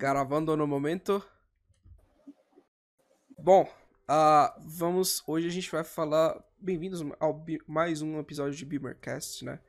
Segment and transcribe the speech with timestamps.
[0.00, 1.22] Gravando no momento.
[3.38, 3.70] Bom,
[4.08, 5.22] uh, vamos.
[5.26, 6.42] Hoje a gente vai falar.
[6.58, 9.60] Bem-vindos ao mais um episódio de Beamercast, né?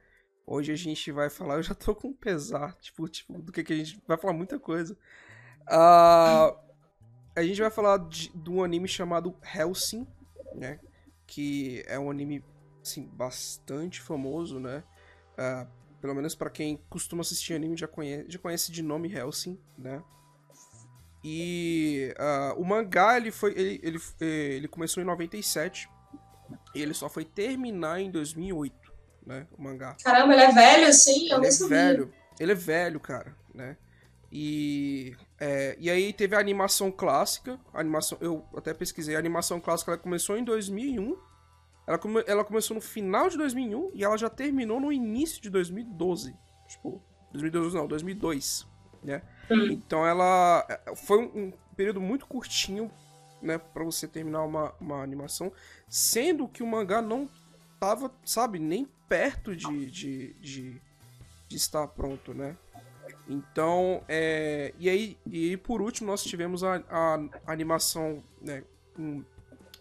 [0.48, 1.56] Hoje a gente vai falar.
[1.60, 4.58] Eu já tô com pesar, tipo, tipo do que, que a gente vai falar muita
[4.58, 4.94] coisa.
[5.64, 6.58] Uh,
[7.36, 10.08] a gente vai falar de, de um anime chamado Hellsing,
[10.56, 10.80] né?
[11.28, 12.42] Que é um anime,
[12.82, 14.82] assim, bastante famoso, né?
[15.34, 15.68] Uh,
[16.00, 20.02] pelo menos para quem costuma assistir anime já conhece, já conhece de nome Hellsing, né?
[21.24, 25.88] E uh, o mangá ele foi ele, ele, ele começou em 97
[26.74, 28.76] e ele só foi terminar em 2008,
[29.26, 29.48] né?
[29.58, 29.96] O mangá.
[30.04, 31.78] Caramba, ele é velho assim, eu ele é sabia.
[31.78, 32.14] velho.
[32.40, 33.78] Ele é velho, cara, né?
[34.32, 39.60] E é, e aí teve a animação clássica, a animação eu até pesquisei, a animação
[39.60, 41.16] clássica ela começou em 2001
[41.92, 45.50] ela, come, ela começou no final de 2001 e ela já terminou no início de
[45.50, 46.34] 2012.
[46.68, 48.68] Tipo, 2012 não, 2002,
[49.04, 49.22] né?
[49.52, 49.72] Hum.
[49.72, 52.92] Então ela é, foi um, período muito curtinho,
[53.42, 55.52] né, para você terminar uma, uma animação,
[55.90, 57.28] sendo que o mangá não
[57.80, 60.82] tava, sabe, nem perto de, de, de,
[61.48, 62.56] de estar pronto, né?
[63.28, 67.16] Então, é, e aí, e por último nós tivemos a, a,
[67.48, 68.64] a animação, né,
[68.98, 69.24] um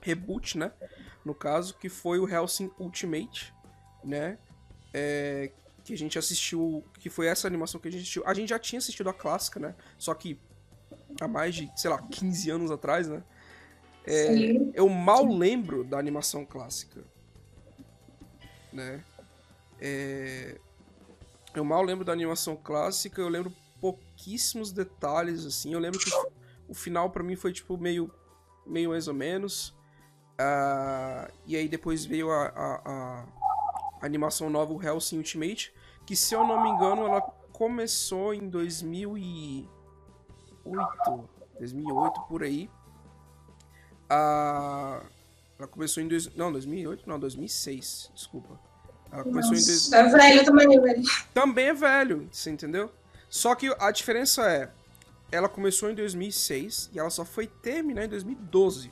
[0.01, 0.73] reboot, né?
[1.25, 3.53] no caso, que foi o Hellsing Ultimate,
[4.03, 4.39] né?
[4.93, 5.53] É,
[5.91, 8.23] que a gente assistiu, que foi essa animação que a gente assistiu.
[8.25, 9.75] A gente já tinha assistido a clássica, né?
[9.99, 10.39] Só que
[11.21, 13.23] há mais de, sei lá, 15 anos atrás, né?
[14.07, 14.31] É,
[14.75, 17.03] eu mal lembro da animação clássica,
[18.73, 19.05] né?
[19.81, 20.59] É,
[21.55, 25.73] eu mal lembro da animação clássica, eu lembro pouquíssimos detalhes, assim.
[25.73, 26.33] Eu lembro que o,
[26.69, 28.11] o final para mim foi, tipo, meio,
[28.65, 29.75] meio mais ou menos.
[30.41, 33.27] Uh, e aí depois veio a, a, a,
[34.01, 35.71] animação nova, o Hellsing Ultimate,
[36.11, 37.20] que se eu não me engano ela
[37.53, 39.69] começou em 2008,
[41.56, 42.69] 2008 por aí.
[44.10, 45.06] Uh,
[45.56, 48.59] ela começou em dois, não 2008, não 2006, desculpa.
[49.12, 51.03] Ela começou Nossa, em dois, é velho também, é velho.
[51.32, 52.91] também é velho, você entendeu?
[53.28, 54.69] Só que a diferença é,
[55.31, 58.91] ela começou em 2006 e ela só foi terminar em 2012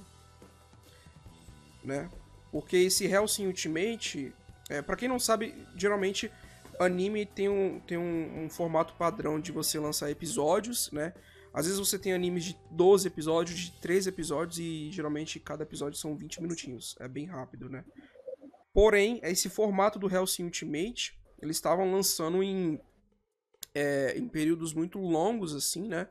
[1.83, 2.09] né?
[2.53, 4.33] Porque esse Hellsing Ultimate,
[4.69, 6.31] é, para quem não sabe, geralmente
[6.79, 11.13] anime tem, um, tem um, um, formato padrão de você lançar episódios, né?
[11.53, 15.99] Às vezes você tem animes de 12 episódios, de 13 episódios e geralmente cada episódio
[15.99, 16.97] são 20 minutinhos.
[17.01, 17.85] É bem rápido, né?
[18.73, 22.81] Porém, esse formato do Hellsing Ultimate, eles estavam lançando em,
[23.75, 26.09] é, em períodos muito longos, assim, né?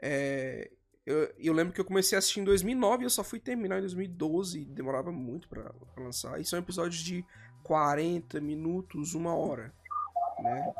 [0.00, 0.70] É,
[1.04, 3.78] eu, eu, lembro que eu comecei a assistir em 2009 e eu só fui terminar
[3.78, 4.64] em 2012.
[4.66, 6.40] Demorava muito para lançar.
[6.40, 7.24] E são episódios de
[7.62, 9.74] 40 minutos, uma hora.
[10.40, 10.74] Né?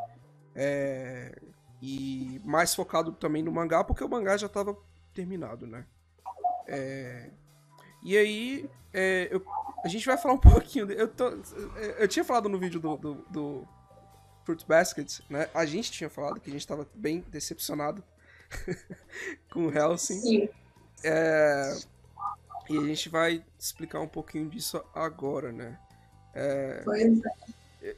[0.55, 1.39] É,
[1.81, 4.77] e mais focado também no mangá, porque o mangá já estava
[5.15, 5.85] terminado, né?
[6.67, 7.31] É,
[8.03, 9.45] e aí, é, eu,
[9.85, 10.91] a gente vai falar um pouquinho.
[10.91, 11.31] Eu, tô,
[11.99, 13.69] eu tinha falado no vídeo do, do, do
[14.45, 15.49] Fruit Basket, né?
[15.55, 18.03] A gente tinha falado que a gente estava bem decepcionado
[19.53, 20.21] com o Helsing.
[20.21, 20.49] Sim.
[21.05, 21.79] É,
[22.69, 25.79] e a gente vai explicar um pouquinho disso agora, né?
[26.35, 27.31] É, Pois é.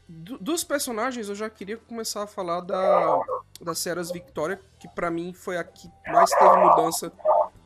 [0.09, 3.19] Do- dos personagens, eu já queria começar a falar da,
[3.61, 7.11] da Ceras Victoria, que pra mim foi a que mais teve mudança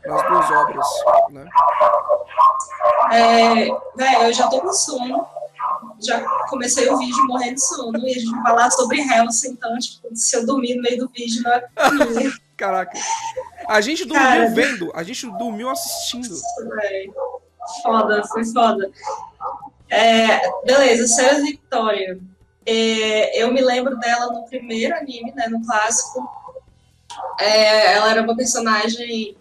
[0.07, 0.87] nas duas obras,
[1.31, 1.49] né?
[3.13, 3.69] É,
[4.29, 5.27] eu já tô com sono.
[6.01, 10.09] Já comecei o vídeo morrendo de sono e a gente falar sobre Hellsing, então, tipo,
[10.15, 11.69] se eu dormir no meio do vídeo, não é
[12.57, 12.97] Caraca.
[13.69, 14.51] A gente dormiu Cara.
[14.51, 16.37] vendo, a gente dormiu assistindo.
[17.83, 18.91] Foda, foi foda.
[19.91, 22.19] É, beleza, Sarah Victoria.
[22.67, 26.27] É, eu me lembro dela no primeiro anime, né, no clássico.
[27.39, 29.37] É, ela era uma personagem.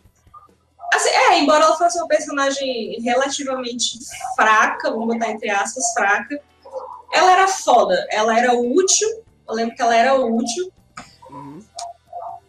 [0.94, 3.98] Assim, é, embora ela fosse uma personagem relativamente
[4.36, 6.40] fraca, vamos botar entre aspas, fraca,
[7.12, 9.08] ela era foda, ela era útil.
[9.48, 10.72] Eu lembro que ela era útil.
[11.30, 11.64] Uhum.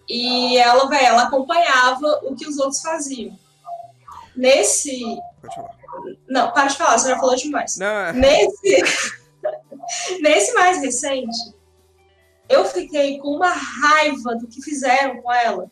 [0.09, 3.39] E ela, velho, ela acompanhava o que os outros faziam.
[4.37, 5.17] Nesse.
[5.41, 5.84] Pode falar.
[6.35, 7.77] Não, para de falar, você já falou demais.
[7.77, 8.83] Não, é- Nesse,
[10.21, 11.55] nesse mais recente,
[12.49, 15.71] eu fiquei com uma raiva do que fizeram com ela.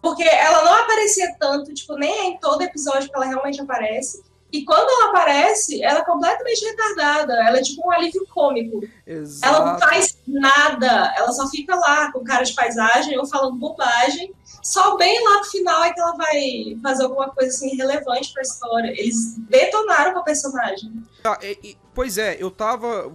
[0.00, 4.22] Porque ela não aparecia tanto, tipo, nem é em todo episódio que ela realmente aparece.
[4.52, 7.32] E quando ela aparece, ela é completamente retardada.
[7.44, 8.86] Ela é tipo um alívio cômico.
[9.04, 9.80] Ela não exato.
[9.80, 11.12] faz nada.
[11.16, 14.32] Ela só fica lá com cara de paisagem ou falando bobagem.
[14.62, 18.42] Só bem lá no final é que ela vai fazer alguma coisa assim relevante pra
[18.42, 18.90] história.
[18.90, 20.92] Eles detonaram com a personagem.
[21.24, 23.12] Ah, e- e- pois é, eu tava.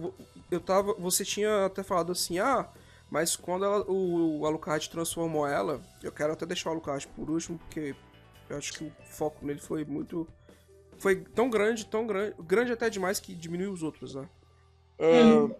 [0.50, 0.94] Eu tava.
[0.94, 2.68] Você tinha até falado assim, ah,
[3.10, 7.30] Mas quando ela, o, o Alucard transformou ela, eu quero até deixar o Alucard por
[7.30, 7.96] último, porque
[8.50, 10.28] eu acho que o foco nele foi muito.
[10.98, 12.34] Foi tão grande, tão grande.
[12.40, 14.28] Grande até demais que diminuiu os outros, né?
[15.00, 15.54] Uh,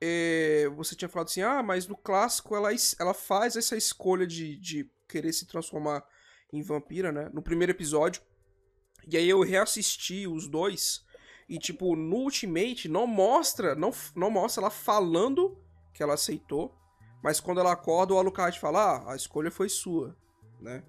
[0.00, 2.68] é, você tinha falado assim, ah, mas no clássico ela,
[3.00, 6.04] ela faz essa escolha de, de querer se transformar
[6.52, 7.30] em vampira, né?
[7.32, 8.22] No primeiro episódio.
[9.08, 11.04] E aí eu reassisti os dois.
[11.48, 15.58] E, tipo, no Ultimate não mostra, não, não mostra ela falando
[15.92, 16.74] que ela aceitou.
[17.22, 20.16] Mas quando ela acorda, o Alucard fala, ah, a escolha foi sua,
[20.60, 20.82] né?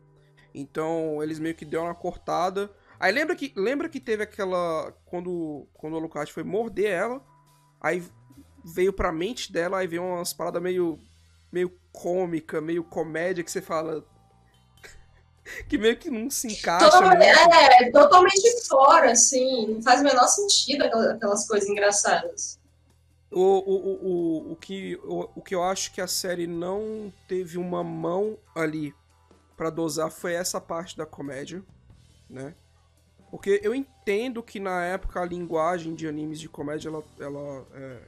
[0.53, 2.71] Então, eles meio que deu uma cortada.
[2.99, 4.91] Aí lembra que, lembra que teve aquela...
[5.05, 7.25] Quando, quando o Alucard foi morder ela,
[7.81, 8.03] aí
[8.63, 10.99] veio pra mente dela, aí veio umas paradas meio,
[11.51, 14.05] meio cômica, meio comédia, que você fala,
[15.67, 16.89] que meio que não se encaixa.
[16.89, 19.75] Totalmente, é, totalmente fora, assim.
[19.75, 22.59] Não faz o menor sentido aquelas coisas engraçadas.
[23.31, 27.57] O, o, o, o, que, o, o que eu acho que a série não teve
[27.57, 28.93] uma mão ali
[29.55, 31.63] para dosar foi essa parte da comédia,
[32.29, 32.53] né?
[33.29, 38.01] Porque eu entendo que na época a linguagem de animes de comédia ela, ela, é,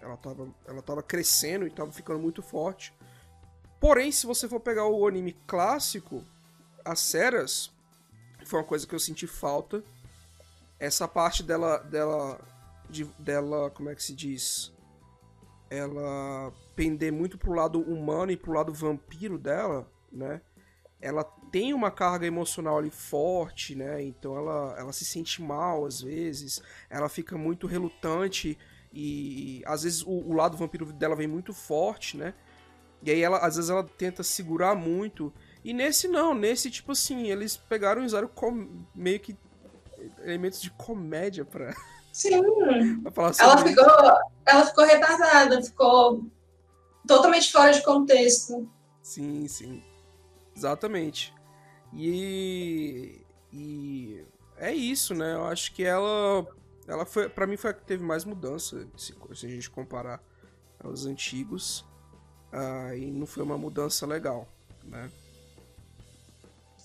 [0.00, 2.94] ela, tava, ela tava crescendo e tava ficando muito forte.
[3.80, 6.22] Porém, se você for pegar o anime clássico,
[6.88, 7.70] as Ceras
[8.44, 9.84] foi uma coisa que eu senti falta.
[10.78, 11.78] Essa parte dela.
[11.78, 12.40] dela.
[12.88, 13.70] De, dela.
[13.70, 14.72] Como é que se diz?
[15.68, 20.40] Ela pender muito pro lado humano e pro lado vampiro dela, né?
[21.00, 24.02] Ela tem uma carga emocional ali forte, né?
[24.02, 28.58] Então ela, ela se sente mal às vezes, ela fica muito relutante
[28.92, 32.32] e às vezes o, o lado vampiro dela vem muito forte, né?
[33.02, 35.32] E aí ela, às vezes ela tenta segurar muito
[35.64, 38.30] e nesse não, nesse tipo assim, eles pegaram e usaram
[38.94, 39.36] meio que
[40.22, 41.74] elementos de comédia pra.
[42.12, 43.00] Sim.
[43.02, 46.24] pra falar sobre ela, ficou, ela ficou retardada, ficou
[47.06, 48.68] totalmente fora de contexto.
[49.02, 49.82] Sim, sim.
[50.56, 51.34] Exatamente.
[51.94, 53.20] E.
[53.52, 54.24] E.
[54.56, 55.34] É isso, né?
[55.34, 56.46] Eu acho que ela.
[56.86, 57.28] Ela foi.
[57.28, 60.22] Pra mim foi a que teve mais mudança, se, se a gente comparar
[60.82, 61.84] aos antigos.
[62.52, 64.48] Ah, e não foi uma mudança legal,
[64.84, 65.10] né?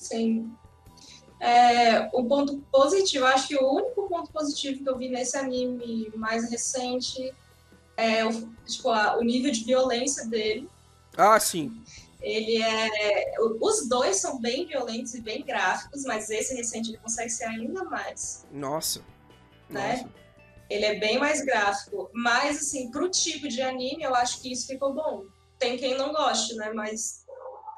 [0.03, 0.51] Sim.
[1.39, 6.11] É, o ponto positivo, acho que o único ponto positivo que eu vi nesse anime
[6.15, 7.33] mais recente
[7.97, 10.69] é o, tipo, a, o nível de violência dele.
[11.17, 11.81] Ah, sim.
[12.21, 13.35] Ele é.
[13.59, 17.83] Os dois são bem violentos e bem gráficos, mas esse recente ele consegue ser ainda
[17.83, 18.45] mais.
[18.51, 19.01] Nossa.
[19.69, 19.97] Né?
[19.97, 20.09] Nossa.
[20.69, 22.09] Ele é bem mais gráfico.
[22.13, 25.25] Mas, assim, pro tipo de anime, eu acho que isso ficou bom.
[25.59, 26.71] Tem quem não goste, né?
[26.73, 27.22] Mas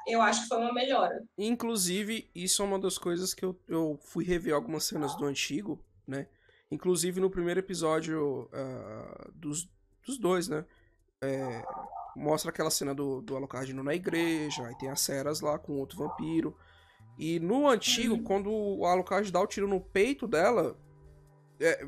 [0.06, 1.22] eu acho que foi uma melhora.
[1.36, 5.82] Inclusive, isso é uma das coisas que eu, eu fui rever algumas cenas do antigo,
[6.06, 6.28] né?
[6.70, 9.68] Inclusive no primeiro episódio uh, dos,
[10.04, 10.64] dos dois, né?
[11.20, 11.62] É,
[12.14, 15.78] mostra aquela cena do, do Alucard indo na igreja, aí tem as Ceras lá com
[15.78, 16.56] outro vampiro.
[17.18, 18.22] E no antigo, uhum.
[18.22, 20.78] quando o Alucard dá o tiro no peito dela,
[21.58, 21.86] é,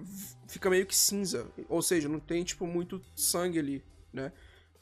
[0.49, 1.47] fica meio que cinza.
[1.69, 4.33] Ou seja, não tem, tipo, muito sangue ali, né?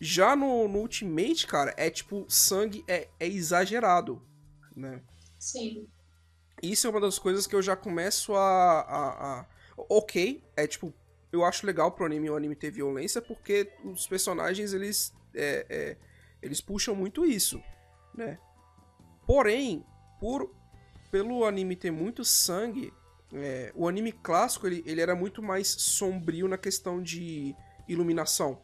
[0.00, 4.22] Já no, no Ultimate, cara, é tipo, sangue é, é exagerado,
[4.74, 5.02] né?
[5.38, 5.88] Sim.
[6.62, 9.46] Isso é uma das coisas que eu já começo a, a, a...
[9.76, 10.92] Ok, é tipo,
[11.32, 15.96] eu acho legal pro anime o anime ter violência, porque os personagens, eles, é, é,
[16.42, 17.62] eles puxam muito isso,
[18.14, 18.38] né?
[19.26, 19.84] Porém,
[20.20, 20.54] por,
[21.10, 22.92] pelo anime ter muito sangue,
[23.32, 27.54] é, o anime clássico, ele, ele era muito mais sombrio na questão de
[27.88, 28.62] iluminação.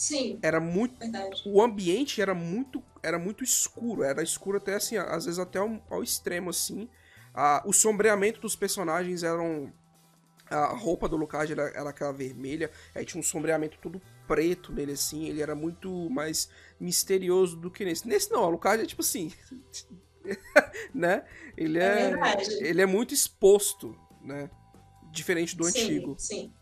[0.00, 0.38] Sim.
[0.40, 0.98] Era muito.
[0.98, 1.42] Verdade.
[1.44, 4.02] O ambiente era muito, era muito escuro.
[4.02, 6.88] Era escuro até assim, às vezes até ao, ao extremo, assim.
[7.34, 9.70] Ah, o sombreamento dos personagens eram.
[10.48, 12.70] A roupa do Lucas era, era aquela vermelha.
[12.94, 15.28] Aí tinha um sombreamento todo preto nele, assim.
[15.28, 16.48] Ele era muito mais
[16.80, 18.08] misterioso do que nesse.
[18.08, 19.30] Nesse não, o Lucas é tipo assim.
[20.94, 21.26] né?
[21.58, 24.48] Ele é, é ele é muito exposto, né?
[25.12, 26.14] Diferente do sim, antigo.
[26.18, 26.52] Sim.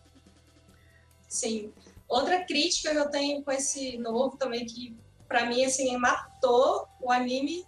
[1.29, 1.73] Sim.
[2.09, 4.97] Outra crítica que eu tenho com esse novo também, que
[5.29, 7.67] para mim, assim, matou o anime.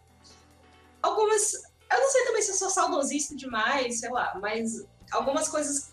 [1.03, 1.53] Algumas.
[1.93, 5.93] Eu não sei também se eu sou saudosista demais, sei lá, mas algumas coisas.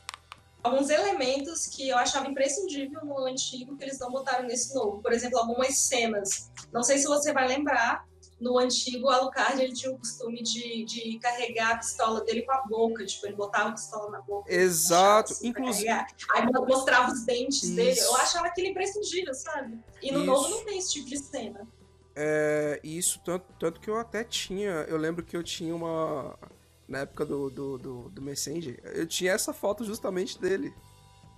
[0.64, 5.02] Alguns elementos que eu achava imprescindível no antigo que eles não botaram nesse novo.
[5.02, 6.52] Por exemplo, algumas cenas.
[6.74, 8.06] Não sei se você vai lembrar,
[8.40, 12.62] no antigo Alucard ele tinha o costume de, de carregar a pistola dele com a
[12.64, 14.52] boca, tipo, ele botava a pistola na boca.
[14.52, 15.90] Exato, assim, inclusive.
[15.90, 17.76] Aí mostrava os dentes Isso.
[17.76, 18.00] dele.
[18.00, 19.80] Eu achava aquilo imprescindível, sabe?
[20.02, 20.26] E no Isso.
[20.28, 21.68] novo não tem esse tipo de cena.
[22.20, 24.72] É, isso, tanto, tanto que eu até tinha.
[24.88, 26.36] Eu lembro que eu tinha uma.
[26.88, 30.74] Na época do, do, do, do Messenger, eu tinha essa foto justamente dele.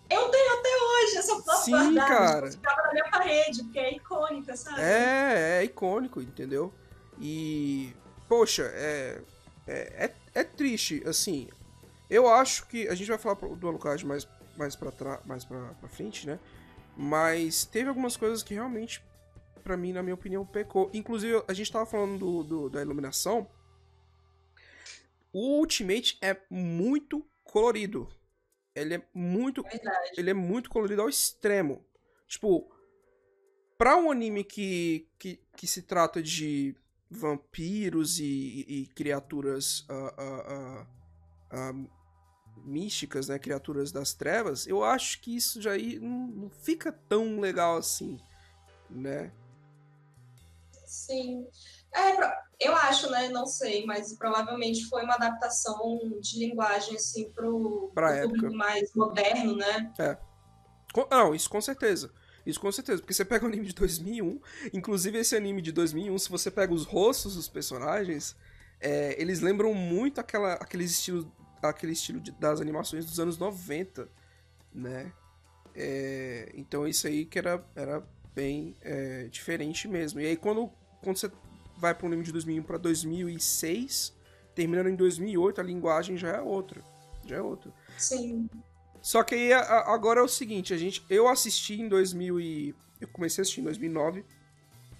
[0.09, 2.51] Eu tenho até hoje essa foto Sim, guardada, cara.
[2.51, 4.79] ficava na minha parede, porque é icônica, sabe?
[4.79, 6.73] É, é icônico, entendeu?
[7.19, 7.93] E,
[8.27, 9.21] poxa, é,
[9.67, 11.49] é, é, é triste, assim.
[12.09, 12.87] Eu acho que.
[12.87, 16.39] A gente vai falar do Alucard mais, mais, pra, tra- mais pra, pra frente, né?
[16.95, 19.01] Mas teve algumas coisas que realmente,
[19.63, 20.89] pra mim, na minha opinião, pecou.
[20.93, 23.47] Inclusive, a gente tava falando do, do- da iluminação.
[25.31, 28.09] O Ultimate é muito colorido.
[28.75, 30.11] Ele é muito Verdade.
[30.17, 31.85] ele é muito colorido ao extremo.
[32.27, 32.71] Tipo,
[33.77, 36.75] pra um anime que, que, que se trata de
[37.09, 40.87] vampiros e, e- criaturas ah, ah,
[41.51, 41.73] ah,
[42.57, 43.39] místicas, né?
[43.39, 48.19] Criaturas das trevas, eu acho que isso já aí não, não fica tão legal assim,
[48.89, 49.31] né?
[50.85, 51.45] Sim.
[51.95, 53.29] É, eu acho, né?
[53.29, 58.35] Não sei, mas provavelmente foi uma adaptação de linguagem, assim, pro, Pra pro época.
[58.37, 59.93] público mais moderno, né?
[60.93, 62.11] Com- não, isso com certeza.
[62.45, 64.39] Isso com certeza, porque você pega o anime de 2001,
[64.73, 68.35] inclusive esse anime de 2001, se você pega os rostos dos personagens,
[68.79, 71.31] é, eles lembram muito aquela, aquele estilo,
[71.61, 74.09] aquele estilo de- das animações dos anos 90,
[74.73, 75.11] né?
[75.75, 78.03] É, então isso aí que era, era
[78.33, 80.19] bem é, diferente mesmo.
[80.19, 80.69] E aí quando,
[81.01, 81.31] quando você
[81.77, 84.13] vai para um anime de 2001 para 2006,
[84.55, 86.81] terminando em 2008, a linguagem já é outra.
[87.25, 87.71] Já é outra.
[87.97, 88.49] Sim.
[89.01, 93.07] Só que aí agora é o seguinte, a gente, eu assisti em 2000 e eu
[93.07, 94.25] comecei a assistir em 2009,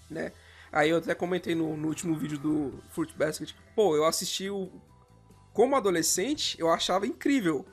[0.10, 0.32] né?
[0.72, 4.70] Aí eu até comentei no, no último vídeo do Fruit Basket, pô, eu assisti o
[5.52, 7.66] como adolescente, eu achava incrível.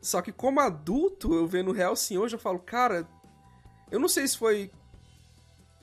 [0.00, 3.06] Só que como adulto, eu vendo Real Sim hoje, eu falo, cara,
[3.90, 4.70] eu não sei se foi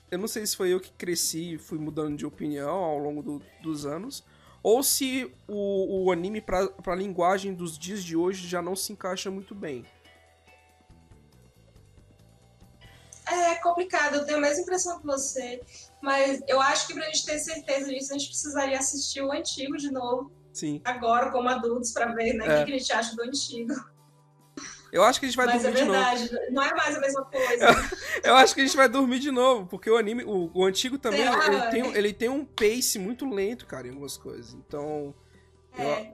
[0.09, 3.21] eu não sei se foi eu que cresci e fui mudando de opinião ao longo
[3.21, 4.23] do- dos anos,
[4.63, 8.91] ou se o, o anime pra, pra linguagem dos dias de hoje já não se
[8.93, 9.85] encaixa muito bem.
[13.29, 15.61] É complicado, eu tenho a mesma impressão que você,
[16.01, 19.75] mas eu acho que pra gente ter certeza disso, a gente precisaria assistir o antigo
[19.75, 20.81] de novo, Sim.
[20.85, 22.59] agora como adultos, pra ver né, o É.
[22.59, 23.73] que que a gente acha do antigo.
[24.91, 25.99] Eu acho que a gente vai mas é dormir de novo.
[25.99, 27.65] verdade, não é mais a mesma coisa.
[28.23, 30.97] Eu acho que a gente vai dormir de novo, porque o anime, o, o antigo
[30.97, 34.53] também, Será, ele, tem, um- ele tem um pace muito lento, cara, em algumas coisas.
[34.53, 35.13] Então,
[35.77, 36.13] É.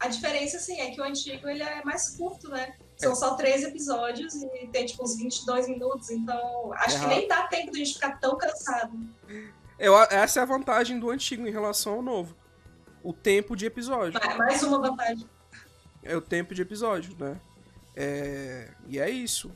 [0.00, 2.74] A diferença, assim, é que o antigo ele é mais curto, né?
[2.96, 3.14] São É.
[3.14, 6.10] só três episódios e tem, tipo, uns 22 minutos.
[6.10, 8.92] Então, acho É que nem dá tempo de a gente ficar tão cansado.
[9.78, 12.36] eu, essa é a vantagem do antigo em relação ao novo.
[13.02, 14.18] O tempo de episódio.
[14.22, 15.26] Ma- Mais uma vantagem.
[16.04, 17.40] É o tempo de episódio, né?
[17.96, 19.50] É, E é isso.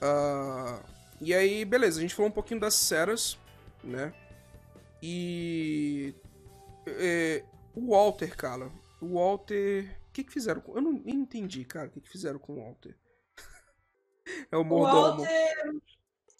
[0.00, 0.80] Ah,
[1.20, 3.38] E aí, beleza, a gente falou um pouquinho das ceras,
[3.84, 4.12] né?
[5.02, 6.14] E.
[6.86, 8.70] é, O Walter, cara.
[9.00, 9.96] O Walter.
[10.08, 10.74] O que, que fizeram com.
[10.74, 12.96] Eu não entendi, cara, o que, que fizeram com o Walter.
[14.50, 15.22] é o O mordomo.
[15.22, 15.80] Walter,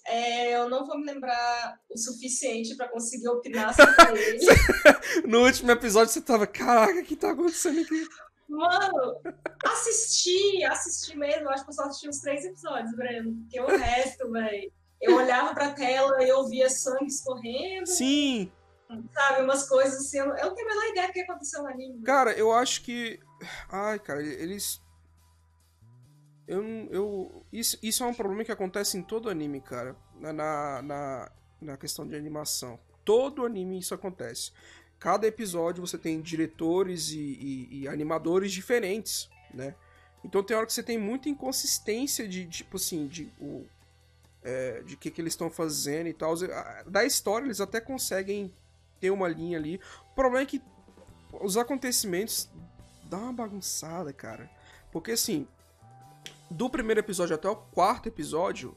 [0.06, 4.46] é, eu não vou me lembrar o suficiente pra conseguir opinar sobre ele.
[5.28, 8.08] No último episódio você tava, caraca, o que tá acontecendo aqui?
[8.50, 9.20] Mano,
[9.64, 11.48] assisti, assisti mesmo.
[11.48, 13.32] Acho que eu só assisti uns três episódios, Breno.
[13.42, 14.72] Porque o resto, velho.
[15.00, 17.86] Eu olhava pra tela e eu via sangue escorrendo.
[17.86, 18.52] Sim,
[19.14, 19.42] sabe?
[19.42, 20.18] Umas coisas assim.
[20.18, 22.02] Eu não, tenho a menor ideia do que aconteceu no anime.
[22.02, 23.18] Cara, eu acho que.
[23.70, 24.78] Ai, cara, eles.
[26.46, 26.60] Eu.
[26.62, 29.96] não- eu isso, isso é um problema que acontece em todo anime, cara.
[30.16, 32.78] Na, na, na questão de animação.
[33.02, 34.52] Todo anime isso acontece.
[35.00, 39.74] Cada episódio você tem diretores e, e- e animadores diferentes, né?
[40.22, 43.64] Então tem hora que você tem muita inconsistência de, tipo assim, de o.
[44.42, 46.34] é, de que, que eles estão fazendo e tal.
[46.86, 48.52] Da história, eles até conseguem
[49.00, 49.80] ter uma linha ali.
[50.12, 50.62] O problema é que
[51.32, 52.48] os acontecimentos
[53.04, 54.50] dá uma bagunçada, cara.
[54.92, 55.48] Porque assim,
[56.50, 58.76] do primeiro episódio até o quarto episódio,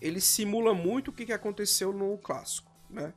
[0.00, 3.12] ele simula muito o que, que aconteceu no clássico, né?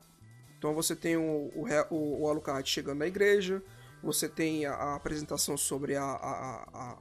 [0.58, 1.52] Então você tem o,
[1.90, 3.62] o, o, Alucard chegando na igreja,
[4.02, 6.98] você tem a, a apresentação sobre a, a,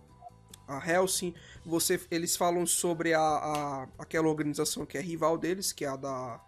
[0.69, 1.35] a, a Helsing,
[1.65, 5.97] você, eles falam sobre a, a, aquela organização que é rival deles, que é a
[5.97, 6.41] da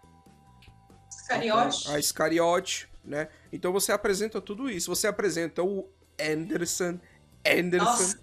[1.09, 1.91] Iscariote.
[1.91, 3.27] a Iscariote, né?
[3.51, 4.93] Então você apresenta tudo isso.
[4.93, 5.89] Você apresenta o
[6.19, 6.99] Anderson.
[7.45, 7.85] Anderson.
[7.85, 8.19] Nossa,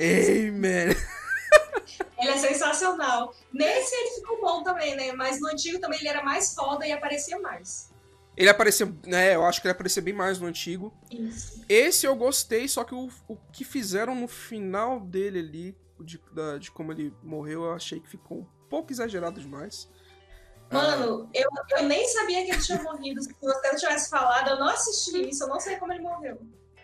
[0.00, 0.96] Amen.
[2.18, 3.34] ele é sensacional.
[3.52, 5.12] Nesse ele ficou bom também, né?
[5.12, 7.91] Mas no antigo também ele era mais foda e aparecia mais.
[8.36, 9.34] Ele apareceu, né?
[9.34, 10.92] Eu acho que ele apareceu bem mais no antigo.
[11.10, 11.62] Isso.
[11.68, 16.56] Esse eu gostei, só que o, o que fizeram no final dele ali, de, da-
[16.58, 19.88] de como ele morreu, eu achei que ficou um pouco exagerado demais.
[20.70, 23.22] Mano, eu, eu nem sabia que ele tinha morrido.
[23.22, 25.44] Se você não tivesse falado, eu não assisti isso.
[25.44, 26.40] Eu não sei como ele morreu.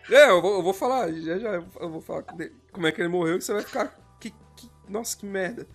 [0.07, 2.23] É, eu vou, eu vou falar, já já eu vou falar
[2.71, 3.95] como é que ele morreu, que você vai ficar.
[4.19, 5.67] Que, que Nossa, que merda.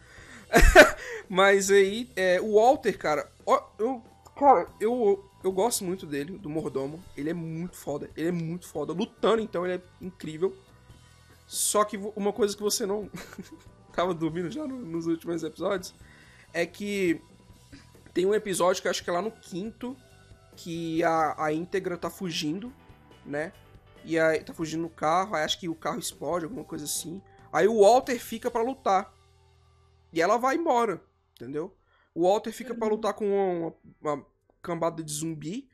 [1.28, 4.02] Mas aí, é, o Walter, cara, ó, eu,
[4.36, 7.04] cara, eu, eu gosto muito dele, do Mordomo.
[7.14, 8.94] Ele é muito foda, ele é muito foda.
[8.94, 10.56] Lutando, então, ele é incrível.
[11.46, 13.10] Só que uma coisa que você não
[13.92, 15.94] tava dormindo já no, nos últimos episódios
[16.52, 17.20] é que
[18.14, 19.94] tem um episódio que acho que é lá no quinto
[20.56, 22.72] que a, a íntegra tá fugindo,
[23.26, 23.52] né?
[24.02, 27.20] E aí tá fugindo no carro, aí acho que o carro explode, alguma coisa assim.
[27.52, 29.12] Aí o Walter fica para lutar.
[30.10, 31.02] E ela vai embora,
[31.34, 31.76] entendeu?
[32.14, 32.78] O Walter fica uhum.
[32.78, 34.26] para lutar com uma, uma,
[34.64, 35.68] cambada de zumbi.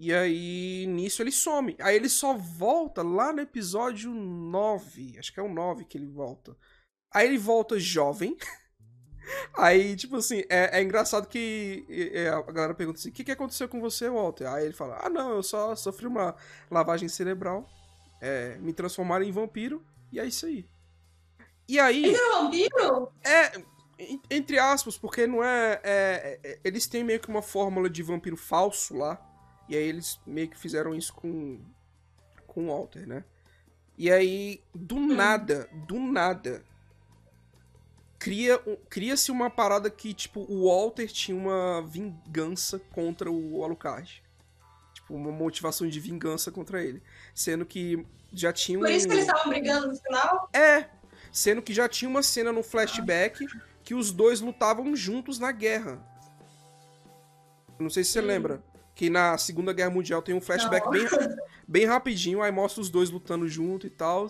[0.00, 1.76] E aí, nisso, ele some.
[1.80, 5.18] Aí ele só volta lá no episódio 9.
[5.18, 6.56] Acho que é o 9 que ele volta.
[7.12, 8.36] Aí ele volta jovem.
[9.56, 13.30] Aí, tipo assim, é, é engraçado que é, a galera pergunta assim: o que, que
[13.30, 14.46] aconteceu com você, Walter?
[14.46, 16.34] Aí ele fala: ah, não, eu só sofri uma
[16.70, 17.68] lavagem cerebral,
[18.20, 20.66] é, me transformaram em vampiro, e é isso aí.
[21.68, 22.04] E aí.
[22.04, 23.12] Ele é vampiro?
[23.24, 23.62] É,
[24.30, 28.36] entre aspas, porque não é, é, é, Eles têm meio que uma fórmula de vampiro
[28.36, 29.20] falso lá.
[29.68, 31.60] E aí eles meio que fizeram isso com.
[32.46, 33.24] Com o Walter, né?
[33.96, 35.14] E aí, do hum.
[35.14, 36.62] nada, do nada.
[38.18, 44.22] Cria, cria-se uma parada que, tipo, o Walter tinha uma vingança contra o Alucard.
[44.94, 47.02] Tipo, uma motivação de vingança contra ele.
[47.34, 48.82] Sendo que já tinha um...
[48.82, 50.48] Por isso que eles estavam brigando no final?
[50.52, 50.88] É.
[51.32, 53.46] Sendo que já tinha uma cena no flashback
[53.82, 55.98] que os dois lutavam juntos na guerra.
[57.78, 58.26] Não sei se você hum.
[58.26, 58.62] lembra.
[58.94, 61.06] Que na Segunda Guerra Mundial tem um flashback bem,
[61.66, 64.28] bem rapidinho, aí mostra os dois lutando junto e tal.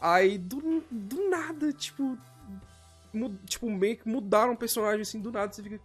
[0.00, 2.18] Aí do, do nada, tipo.
[3.46, 5.52] tipo, meio que mudaram o personagem assim do nada.
[5.52, 5.80] Você fica.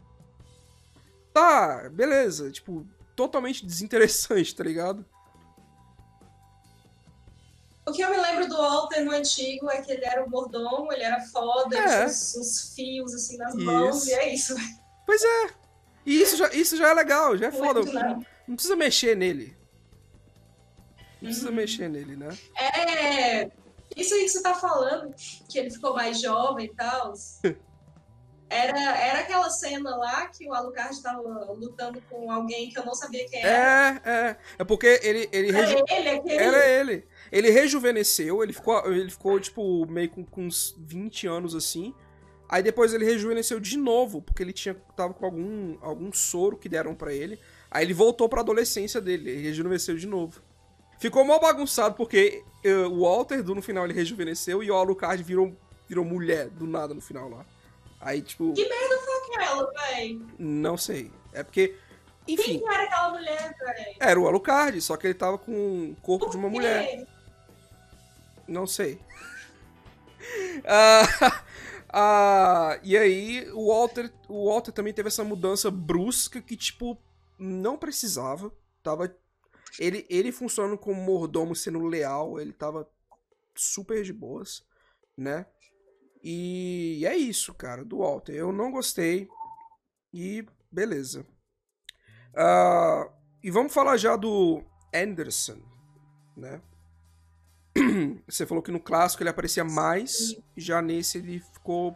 [1.31, 2.51] Tá, beleza.
[2.51, 2.85] Tipo,
[3.15, 5.05] totalmente desinteressante, tá ligado?
[7.87, 10.91] O que eu me lembro do Walter no antigo é que ele era o mordomo,
[10.91, 12.05] ele era foda, é.
[12.05, 13.63] os, fios assim nas isso.
[13.63, 14.55] mãos, e é isso.
[15.05, 15.49] Pois é.
[16.05, 17.81] E isso já, isso já é legal, já é foda.
[17.81, 19.55] Não, não precisa mexer nele.
[21.21, 21.55] Não precisa uhum.
[21.55, 22.37] mexer nele, né?
[22.59, 23.51] É.
[23.95, 25.15] Isso aí que você tá falando,
[25.49, 27.13] que ele ficou mais jovem e tal.
[28.49, 32.95] Era, era aquela cena lá que o Alucard estava lutando com alguém que eu não
[32.95, 34.01] sabia quem era.
[34.05, 34.37] É, é.
[34.59, 35.27] É porque ele.
[35.33, 35.83] ele era reju...
[35.89, 36.37] ele, aquele...
[36.37, 37.07] Era ele.
[37.31, 41.93] Ele rejuvenesceu, ele ficou, ele ficou tipo, meio com, com uns 20 anos assim.
[42.49, 46.69] Aí depois ele rejuvenesceu de novo, porque ele tinha tava com algum, algum soro que
[46.69, 47.39] deram para ele.
[47.69, 50.41] Aí ele voltou pra adolescência dele, ele rejuvenesceu de novo.
[50.97, 55.21] Ficou mal bagunçado porque uh, o Walter, do, no final, ele rejuvenesceu e o Alucard
[55.21, 55.55] virou,
[55.87, 57.45] virou mulher do nada no final lá.
[57.99, 58.53] Aí, tipo.
[58.53, 60.21] Que merda foi aquela, véi?
[60.39, 61.11] Não sei.
[61.33, 61.75] É porque.
[62.27, 62.59] Enfim.
[62.59, 63.95] Quem era aquela mulher, véi?
[63.99, 67.05] Era o Alucard, só que ele tava com o corpo de uma mulher.
[68.47, 68.99] Não sei.
[70.65, 71.43] Ah,
[71.89, 77.01] ah, e aí, o Walter, o Walter também teve essa mudança brusca que, tipo,
[77.39, 78.51] não precisava.
[78.83, 79.15] Tava.
[79.79, 82.89] Ele, ele funcionando como mordomo, sendo leal, ele tava
[83.55, 84.65] super de boas,
[85.15, 85.45] né?
[86.23, 88.33] E é isso, cara, do Walter.
[88.33, 89.29] Eu não gostei.
[90.13, 91.25] E beleza.
[92.33, 93.11] Uh,
[93.43, 95.61] e vamos falar já do Anderson,
[96.35, 96.61] né?
[98.27, 100.43] Você falou que no clássico ele aparecia mais, Sim.
[100.55, 101.95] já nesse ele ficou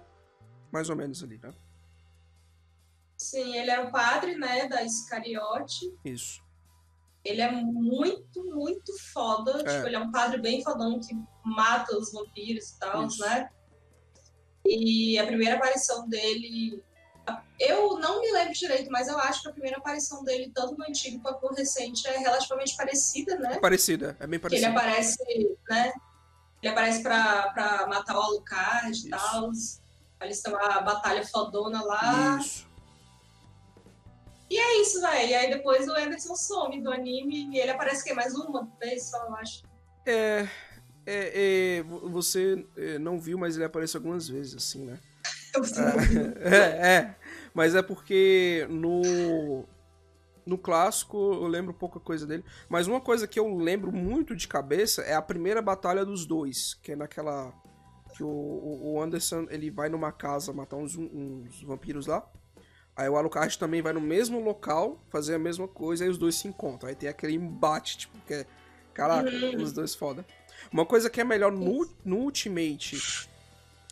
[0.72, 1.54] mais ou menos ali, né?
[3.18, 5.94] Sim, ele era o padre, né, da Iscariote.
[6.04, 6.42] Isso.
[7.24, 9.62] Ele é muito, muito foda.
[9.62, 9.76] É.
[9.76, 11.16] Tipo, ele é um padre bem fodão que
[11.46, 13.50] mata os vampiros e tal, né?
[14.66, 16.84] E a primeira aparição dele.
[17.60, 20.84] Eu não me lembro direito, mas eu acho que a primeira aparição dele, tanto no
[20.84, 23.60] antigo quanto no recente, é relativamente parecida, né?
[23.60, 24.68] Parecida, é bem parecida.
[24.68, 25.18] Ele aparece,
[25.70, 25.94] né?
[26.62, 29.52] Ele aparece pra, pra matar o Alucard e tal.
[30.22, 32.40] Eles têm uma batalha fodona lá.
[32.40, 32.68] Isso.
[34.50, 35.30] E é isso, velho.
[35.30, 39.04] E aí depois o Anderson some do anime e ele aparece que mais uma vez
[39.04, 39.64] só, eu acho.
[40.06, 40.48] É,
[41.06, 45.00] é, é, você é, não viu, mas ele aparece algumas vezes, assim, né?
[46.42, 47.16] é, é,
[47.54, 49.66] mas é porque no
[50.46, 54.48] no clássico eu lembro pouca coisa dele, mas uma coisa que eu lembro muito de
[54.48, 57.54] cabeça é a primeira batalha dos dois, que é naquela
[58.16, 62.28] que o, o Anderson ele vai numa casa matar uns, uns vampiros lá.
[62.96, 66.36] Aí o Alucard também vai no mesmo local fazer a mesma coisa, aí os dois
[66.36, 66.90] se encontram.
[66.90, 68.46] Aí tem aquele embate, tipo, que é.
[68.94, 69.64] Caraca, uhum.
[69.64, 70.26] os dois foda.
[70.72, 73.30] Uma coisa que é melhor no, no Ultimate,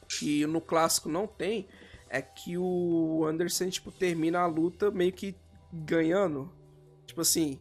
[0.09, 1.67] que no clássico não tem,
[2.09, 5.35] é que o Anderson, tipo, termina a luta meio que
[5.71, 6.51] ganhando.
[7.05, 7.59] Tipo assim,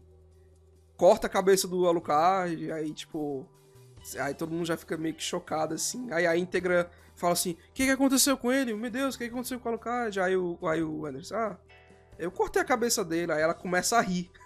[0.96, 3.46] corta a cabeça do Alucard, aí, tipo.
[4.18, 6.10] Aí todo mundo já fica meio que chocado, assim.
[6.10, 8.72] Aí a íntegra fala assim: O que, que aconteceu com ele?
[8.74, 10.18] Meu Deus, o que, que aconteceu com o Alucard?
[10.18, 11.56] Aí o, aí o Anderson, ah,
[12.18, 13.32] eu cortei a cabeça dele.
[13.32, 14.30] Aí ela começa a rir.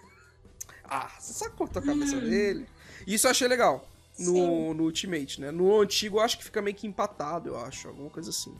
[0.85, 2.19] Ah, você só cortou a cabeça Hum.
[2.19, 2.67] dele.
[3.07, 3.87] Isso eu achei legal
[4.19, 5.51] no, no Ultimate, né?
[5.51, 7.87] No antigo eu acho que fica meio que empatado, eu acho.
[7.87, 8.55] Alguma coisa assim,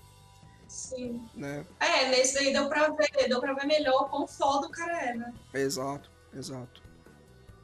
[0.68, 1.24] Sim.
[1.36, 1.66] né?
[1.80, 5.10] É, nesse daí deu pra ver, deu pra ver melhor o quão foda o cara
[5.10, 5.34] é, né?
[5.54, 6.82] Exato, exato.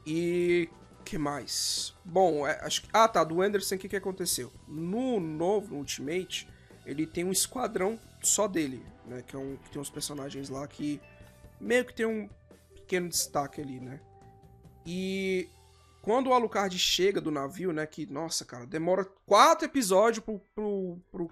[0.06, 0.68] E
[1.04, 1.94] que mais?
[2.04, 2.88] Bom, é, acho que.
[2.92, 3.24] Ah, tá.
[3.24, 4.52] Do Anderson, o que, que aconteceu?
[4.68, 6.48] No novo, no Ultimate,
[6.86, 9.22] ele tem um esquadrão só dele, né?
[9.26, 11.00] Que, é um, que tem uns personagens lá que
[11.60, 12.28] meio que tem um
[12.74, 14.00] pequeno destaque ali, né?
[14.86, 15.48] E
[16.02, 17.86] quando o Alucard chega do navio, né?
[17.86, 21.30] Que, nossa, cara, demora quatro episódios pro, pro, pro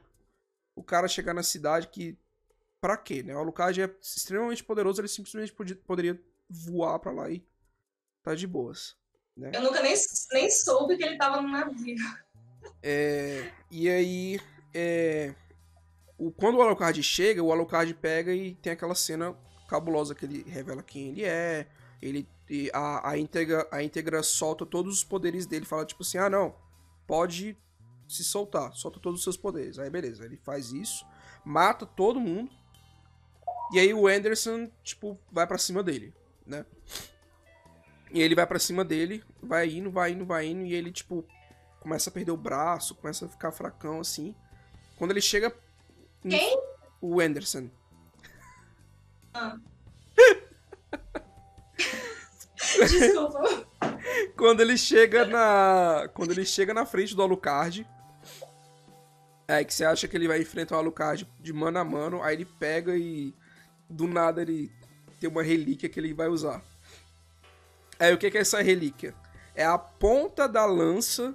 [0.77, 2.17] o cara chegar na cidade que.
[2.81, 3.35] Pra quê, né?
[3.35, 7.45] O Alucard é extremamente poderoso, ele simplesmente podia- poderia voar pra lá e
[8.23, 8.97] tá de boas.
[9.37, 9.51] Né?
[9.53, 9.95] Eu nunca nem,
[10.33, 11.97] nem soube que ele tava no navio.
[12.81, 14.41] É, e aí,
[14.73, 15.35] é,
[16.17, 19.37] o, quando o Alucard chega, o Alucard pega e tem aquela cena
[19.69, 21.67] cabulosa que ele revela quem ele é.
[22.01, 22.29] Ele,
[22.73, 26.55] a, a, íntegra, a íntegra solta todos os poderes dele, fala tipo assim: ah, não,
[27.07, 27.57] pode
[28.09, 29.79] se soltar, solta todos os seus poderes.
[29.79, 31.05] Aí beleza, ele faz isso,
[31.45, 32.51] mata todo mundo.
[33.73, 36.15] E aí o Anderson, tipo, vai pra cima dele,
[36.47, 36.65] né?
[38.11, 41.23] E ele vai pra cima dele, vai indo, vai indo, vai indo, e ele, tipo,
[41.81, 44.35] começa a perder o braço, começa a ficar fracão assim.
[44.97, 45.55] Quando ele chega.
[46.25, 46.63] em- Quem?
[47.01, 47.69] O Anderson.
[52.87, 53.67] Desculpa.
[54.37, 56.09] Quando ele chega na.
[56.15, 57.87] Quando ele chega na frente do Alucard.
[59.47, 62.37] É que você acha que ele vai enfrentar o Alucard de mano a mano, aí
[62.37, 63.35] ele pega e.
[63.89, 64.71] Do nada ele
[65.19, 66.63] tem uma relíquia que ele vai usar.
[67.99, 69.15] Aí o que é essa relíquia?
[69.55, 71.35] É a ponta da lança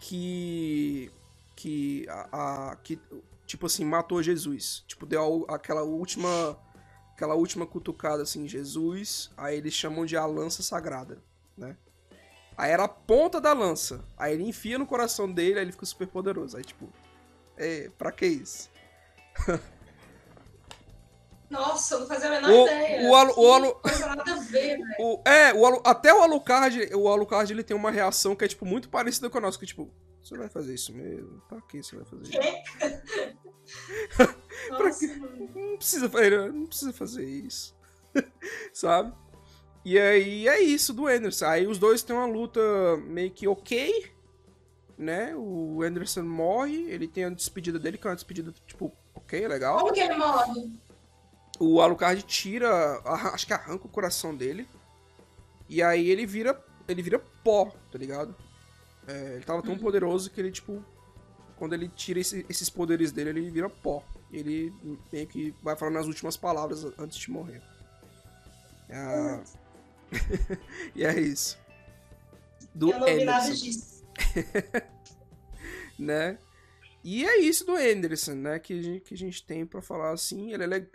[0.00, 1.10] que.
[1.54, 2.06] Que.
[2.08, 2.98] A, a- que
[3.46, 4.82] tipo assim, matou Jesus.
[4.86, 6.58] Tipo, deu aquela última.
[7.14, 9.30] Aquela última cutucada assim, Jesus.
[9.36, 11.22] Aí eles chamam de a lança sagrada,
[11.56, 11.76] né?
[12.56, 14.04] Aí era a ponta da lança.
[14.16, 16.56] Aí ele enfia no coração dele, aí ele fica super poderoso.
[16.56, 16.88] Aí, tipo,
[17.56, 18.68] é, pra que isso?
[21.50, 23.08] Nossa, eu não fazia a menor O- ideia.
[23.08, 23.80] o Alu- o Alu-
[24.16, 24.78] nada a ver.
[24.98, 28.48] O, é, o, Alu- até o Alucard, o Alucard ele tem uma reação que é,
[28.48, 29.58] tipo, muito parecida com a nossa.
[29.58, 29.88] Que, tipo,
[30.22, 31.40] você vai fazer isso mesmo?
[31.48, 32.38] Pra que você vai fazer isso?
[34.68, 35.50] Pra mano.
[35.54, 37.74] Não precisa fazer, não precisa fazer isso.
[38.72, 39.12] Sabe?
[39.84, 41.46] E aí é isso do Anderson.
[41.46, 42.60] Aí os dois têm uma luta
[43.06, 44.10] meio que ok,
[44.96, 45.34] né?
[45.36, 49.80] O Anderson morre, ele tem a despedida dele, que é uma despedida, tipo, ok, legal.
[49.80, 50.72] Como que ele morre?
[51.58, 53.00] O Alucard tira,
[53.32, 54.66] acho que arranca o coração dele.
[55.68, 58.34] E aí ele vira, ele vira pó, tá ligado?
[59.06, 60.82] É, ele tava tão poderoso que ele, tipo,
[61.56, 64.02] quando ele tira esse- esses poderes dele, ele vira pó.
[64.32, 64.72] Ele
[65.12, 67.62] meio que vai falando as últimas palavras antes de morrer.
[68.90, 69.42] Ah,
[70.94, 71.58] e é isso.
[72.74, 74.04] Do eu não vi nada Anderson disso.
[75.98, 76.38] né?
[77.02, 78.58] E é isso do Anderson, né?
[78.58, 80.52] Que a gente, que a gente tem pra falar assim.
[80.52, 80.90] Ele é le-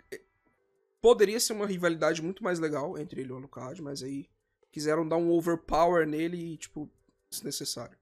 [1.00, 4.28] Poderia ser uma rivalidade muito mais legal entre ele e o Alucard, mas aí
[4.70, 6.90] quiseram dar um overpower nele e, tipo,
[7.30, 7.96] desnecessário?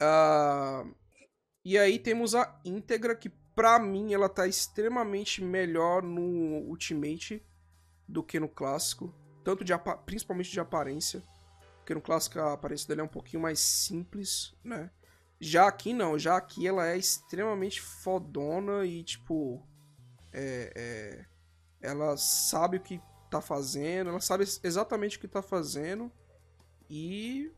[0.00, 0.84] Ah,
[1.64, 6.22] E aí temos a íntegra, que pra mim ela tá extremamente melhor no
[6.68, 7.44] Ultimate
[8.08, 9.14] do que no clássico.
[9.44, 9.72] Tanto de
[10.06, 11.22] principalmente de aparência.
[11.78, 14.90] Porque no clássico a aparência dele é um pouquinho mais simples, né?
[15.40, 19.62] Já aqui não, já aqui ela é extremamente fodona e tipo.
[20.32, 21.26] É, é,
[21.80, 26.12] ela sabe o que tá fazendo, ela sabe exatamente o que tá fazendo
[26.90, 27.52] e.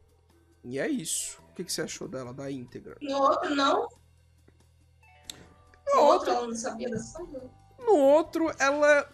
[0.64, 1.40] E é isso.
[1.50, 2.96] O que, que você achou dela, da íntegra?
[3.00, 3.88] No outro, não?
[5.94, 7.18] No outro, ela não sabia dessa?
[7.78, 9.10] No outro, ela.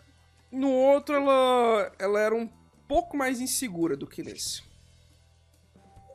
[0.50, 1.92] No outro, ela.
[1.98, 2.48] Ela era um
[2.88, 4.62] pouco mais insegura do que nesse.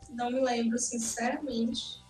[0.09, 2.03] Não me lembro, sinceramente.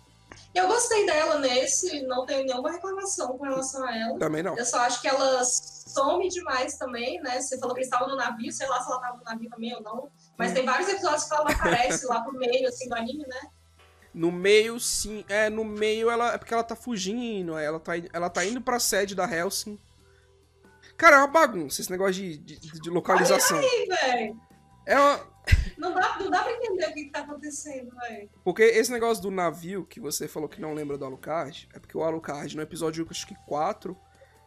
[0.54, 4.18] Eu gostei dela nesse, não tenho nenhuma reclamação com relação a ela.
[4.18, 4.56] Também não.
[4.56, 7.40] Eu só acho que ela some demais também, né?
[7.40, 9.74] Você falou que eles estavam no navio, sei lá se ela estava no navio também
[9.74, 10.10] ou não.
[10.36, 13.40] Mas tem vários episódios que ela aparece lá pro meio, assim, do anime, né?
[14.12, 15.24] No meio, sim.
[15.28, 16.34] É, no meio ela.
[16.34, 17.56] É porque ela tá fugindo.
[17.56, 19.78] Ela tá, ela tá indo pra sede da Helsing.
[20.96, 23.60] Cara, é uma bagunça esse negócio de, de, de localização.
[23.62, 24.40] Ih, velho,
[24.84, 25.30] É uma.
[25.80, 28.28] Não dá, não dá pra entender o que, que tá acontecendo, velho.
[28.44, 31.96] Porque esse negócio do navio que você falou que não lembra do Alucard, é porque
[31.96, 33.96] o Alucard, no episódio acho que 4,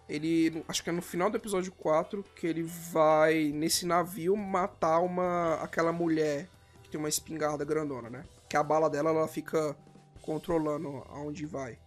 [0.08, 0.64] ele.
[0.68, 5.56] Acho que é no final do episódio 4 que ele vai nesse navio matar uma.
[5.56, 6.48] aquela mulher
[6.84, 8.24] que tem uma espingarda grandona, né?
[8.50, 9.76] Que a bala dela ela fica
[10.22, 11.78] controlando aonde vai.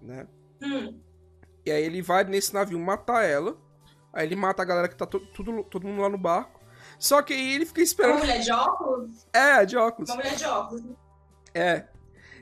[0.00, 0.26] né?
[0.62, 0.98] Hum.
[1.66, 3.56] E aí ele vai nesse navio matar ela.
[4.12, 6.60] Aí ele mata a galera que tá to- tudo, todo mundo lá no barco.
[6.98, 8.18] Só que aí ele fica Uma esperando.
[8.18, 9.26] mulher de óculos?
[9.32, 10.08] É, de óculos.
[10.10, 10.82] Uma mulher de óculos.
[11.52, 11.84] É.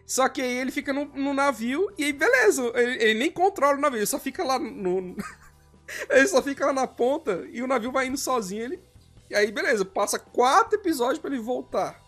[0.07, 2.63] Só que aí ele fica no, no navio e aí beleza.
[2.75, 5.17] Ele, ele nem controla o navio, ele só fica lá no.
[6.11, 8.63] ele só fica lá na ponta e o navio vai indo sozinho.
[8.63, 8.83] Ele,
[9.31, 12.01] e aí beleza, passa quatro episódios pra ele voltar.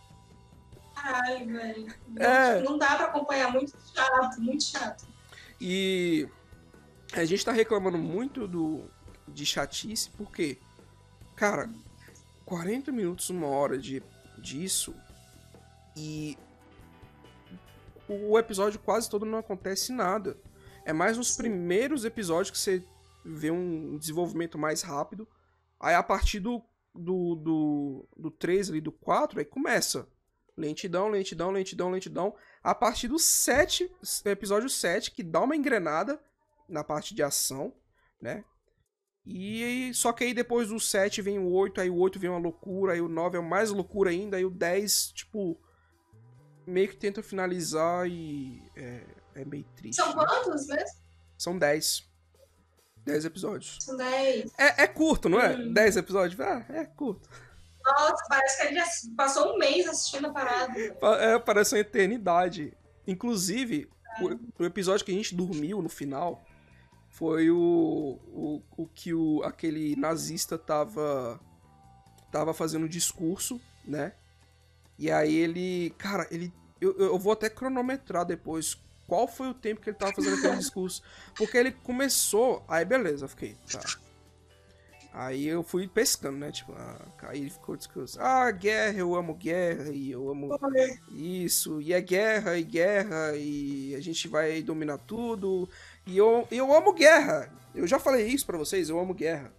[0.95, 1.95] Caralho, velho.
[2.19, 2.61] É.
[2.61, 5.07] Não dá pra acompanhar, muito chato, muito chato.
[5.61, 6.29] E
[7.13, 8.85] a gente tá reclamando muito do
[9.27, 10.59] de chatice, porque,
[11.35, 11.71] cara,
[12.45, 14.03] 40 minutos, uma hora de,
[14.39, 14.95] disso
[15.97, 16.37] e
[18.09, 20.37] o episódio quase todo não acontece nada.
[20.85, 22.85] É mais nos primeiros episódios que você
[23.25, 25.27] vê um desenvolvimento mais rápido.
[25.81, 26.63] Aí a partir do,
[26.95, 30.07] do, do, do 3 ali, do 4, aí começa.
[30.57, 32.35] Lentidão, lentidão, lentidão, lentidão.
[32.63, 33.91] A partir do 7,
[34.27, 36.21] episódio 7, que dá uma engrenada
[36.69, 37.73] na parte de ação,
[38.21, 38.45] né?
[39.27, 42.39] E só que aí depois do 7 vem o 8, aí o 8 vem uma
[42.39, 45.59] loucura, aí o 9 é mais loucura ainda, aí o 10, tipo,
[46.67, 49.03] meio que tenta finalizar e é,
[49.37, 49.97] é meio triste.
[49.97, 50.27] São né?
[50.27, 50.99] quantos mesmo?
[51.39, 52.07] São 10.
[53.05, 53.79] 10 episódios.
[53.81, 54.53] São 10.
[54.59, 55.57] É, é curto, não é?
[55.57, 55.73] Hum.
[55.73, 56.39] 10 episódios?
[56.41, 57.29] Ah, é curto.
[57.83, 60.73] Nossa, parece que a gente passou um mês assistindo a parada.
[60.95, 62.73] Pa- É, parece uma eternidade.
[63.07, 63.89] Inclusive,
[64.23, 66.43] o, o episódio que a gente dormiu no final
[67.15, 71.41] foi o, o, o que o, aquele nazista tava,
[72.31, 74.13] tava fazendo um discurso, né?
[74.99, 75.95] E aí ele.
[75.97, 76.53] Cara, ele.
[76.81, 80.57] Eu, eu vou até cronometrar depois qual foi o tempo que ele tava fazendo aquele
[80.59, 81.03] discurso.
[81.37, 82.65] Porque ele começou.
[82.67, 83.57] Aí beleza, fiquei.
[83.71, 83.81] Tá.
[85.13, 86.51] Aí eu fui pescando, né?
[86.51, 88.21] Tipo, ah, aí ele ficou discurso.
[88.21, 90.51] Ah, guerra, eu amo guerra e eu amo
[91.13, 95.69] isso, e é guerra e guerra, e a gente vai dominar tudo.
[96.07, 97.51] E eu, eu amo guerra.
[97.75, 99.53] Eu já falei isso pra vocês, eu amo guerra.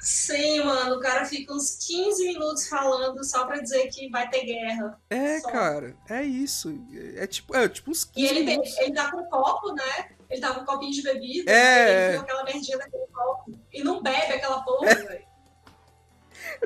[0.00, 4.44] Sim, mano, o cara fica uns 15 minutos falando só pra dizer que vai ter
[4.44, 4.98] guerra.
[5.10, 5.50] É, Só.
[5.50, 6.72] cara, é isso.
[7.16, 8.74] É tipo, é tipo uns 15 E ele, minutos.
[8.76, 10.10] tem, ele tá com um copo, né?
[10.30, 11.50] Ele tá com um copinho de bebida.
[11.50, 11.90] É, né?
[11.90, 12.04] é.
[12.04, 13.58] Ele viu aquela merdinha daquele copo.
[13.72, 15.27] E não bebe aquela porra, velho.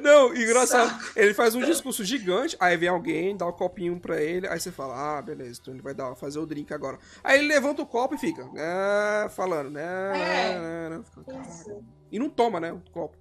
[0.00, 0.98] Não, engraçado.
[1.16, 4.70] Ele faz um discurso gigante, aí vem alguém, dá o copinho pra ele, aí você
[4.72, 6.98] fala, ah, beleza, então ele vai dar, fazer o drink agora.
[7.22, 9.82] Aí ele levanta o copo e fica, né, falando, né,
[10.14, 10.58] É.
[10.58, 11.02] né, né.
[11.48, 11.82] Isso.
[12.10, 13.16] E não toma, né, o copo.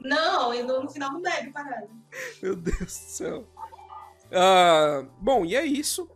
[0.00, 1.88] Não, e no, final não bebe, parada.
[2.42, 3.46] Meu Deus do céu.
[4.32, 6.08] Ah, bom, e é isso.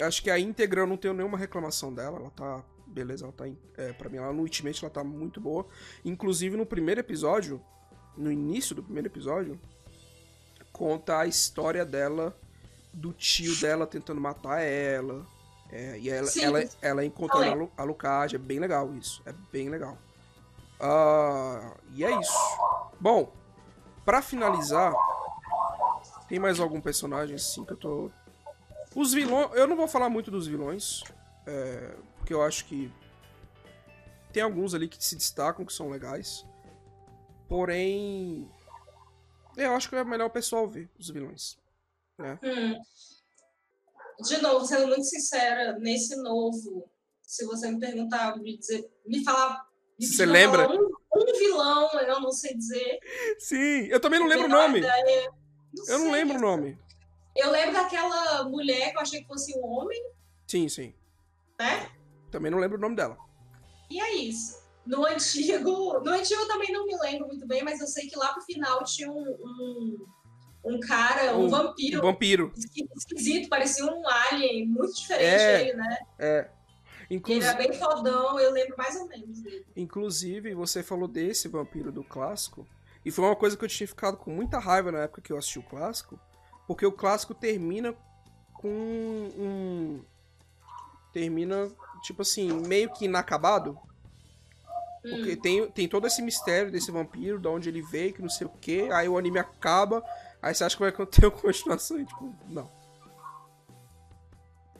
[0.00, 2.18] Acho que a íntegra eu não tenho nenhuma reclamação dela.
[2.18, 2.64] Ela tá.
[2.86, 3.44] Beleza, ela tá.
[3.76, 5.66] É, pra mim, ela no Ultimate ela tá muito boa.
[6.04, 7.62] Inclusive no primeiro episódio,
[8.16, 9.58] no início do primeiro episódio,
[10.72, 12.36] conta a história dela,
[12.92, 15.26] do tio dela tentando matar ela.
[15.70, 16.44] É, e ela, Sim.
[16.44, 18.36] ela, ela encontrando a, Lu- a Lucage.
[18.36, 19.20] É bem legal isso.
[19.26, 19.98] É bem legal.
[20.80, 22.32] Ah, e é isso.
[23.00, 23.32] Bom,
[24.04, 24.92] pra finalizar,
[26.28, 28.10] tem mais algum personagem assim que eu tô.
[28.94, 29.50] Os vilões.
[29.54, 31.02] Eu não vou falar muito dos vilões.
[31.46, 32.92] é, porque eu acho que.
[34.32, 36.44] Tem alguns ali que se destacam, que são legais.
[37.48, 38.50] Porém.
[39.56, 41.58] Eu acho que é melhor o pessoal ver os vilões.
[42.18, 42.38] Né?
[42.42, 42.78] Hum.
[44.22, 46.88] De novo, sendo muito sincera, nesse novo,
[47.22, 49.66] se você me perguntar, me dizer, me falar.
[49.98, 50.68] Me Você lembra?
[50.70, 52.98] Um, um vilão, eu não sei dizer.
[53.38, 54.78] Sim, eu também não lembro o nome.
[54.78, 55.30] ideia.
[55.88, 56.10] Eu não sei.
[56.12, 56.78] lembro o nome.
[57.34, 60.02] Eu lembro daquela mulher que eu achei que fosse um homem,
[60.46, 60.94] Sim, sim.
[61.58, 61.90] né?
[62.30, 63.18] Também não lembro o nome dela.
[63.90, 64.58] E é isso.
[64.86, 66.00] No antigo.
[66.00, 68.42] No antigo eu também não me lembro muito bem, mas eu sei que lá pro
[68.42, 70.06] final tinha um, um,
[70.64, 72.52] um cara, um, Um- vampiro vampiro.
[72.56, 75.60] esqui- esquisito, parecia um alien, muito diferente É.
[75.68, 75.98] ele, né?
[76.18, 76.50] É.
[77.08, 77.46] Ele Inclusive.
[77.46, 79.64] era bem fodão, eu lembro mais ou menos dele.
[79.76, 82.66] Inclusive, você falou desse vampiro do clássico.
[83.04, 85.36] E foi uma coisa que eu tinha ficado com muita raiva na época que eu
[85.38, 86.18] assisti o clássico.
[86.66, 87.94] Porque o clássico termina
[88.54, 90.02] com um.
[91.12, 91.70] Termina,
[92.02, 93.78] tipo assim, meio que inacabado.
[95.08, 95.40] Porque Hum.
[95.40, 98.50] tem, tem todo esse mistério desse vampiro, de onde ele veio, que não sei o
[98.50, 98.90] que.
[98.90, 100.02] Aí o anime acaba.
[100.42, 102.00] Aí você acha que vai ter uma continuação?
[102.00, 102.70] E, tipo, não.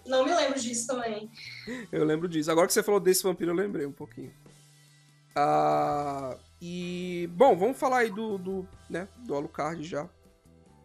[0.06, 1.30] Não me lembro disso também.
[1.90, 2.50] Eu lembro disso.
[2.50, 4.32] Agora que você falou desse vampiro, eu lembrei um pouquinho.
[5.34, 10.08] Ah, e, bom, vamos falar aí do, do, né, do Alucard já.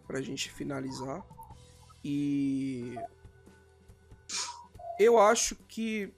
[0.08, 1.24] Pra gente finalizar.
[2.04, 2.96] E.
[5.00, 6.14] Eu acho que.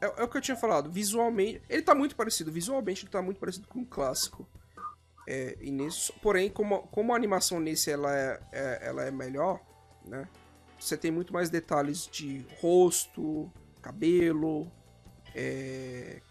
[0.00, 0.90] É, é o que eu tinha falado.
[0.90, 1.62] Visualmente.
[1.68, 2.50] Ele tá muito parecido.
[2.52, 4.48] Visualmente, ele tá muito parecido com o clássico.
[5.26, 9.60] É, e nesse, porém, como, como a animação nesse ela é, é- ela é melhor,
[10.06, 10.26] né?
[10.80, 13.50] Você tem muito mais detalhes de rosto,
[13.82, 14.70] cabelo.
[15.34, 16.22] é,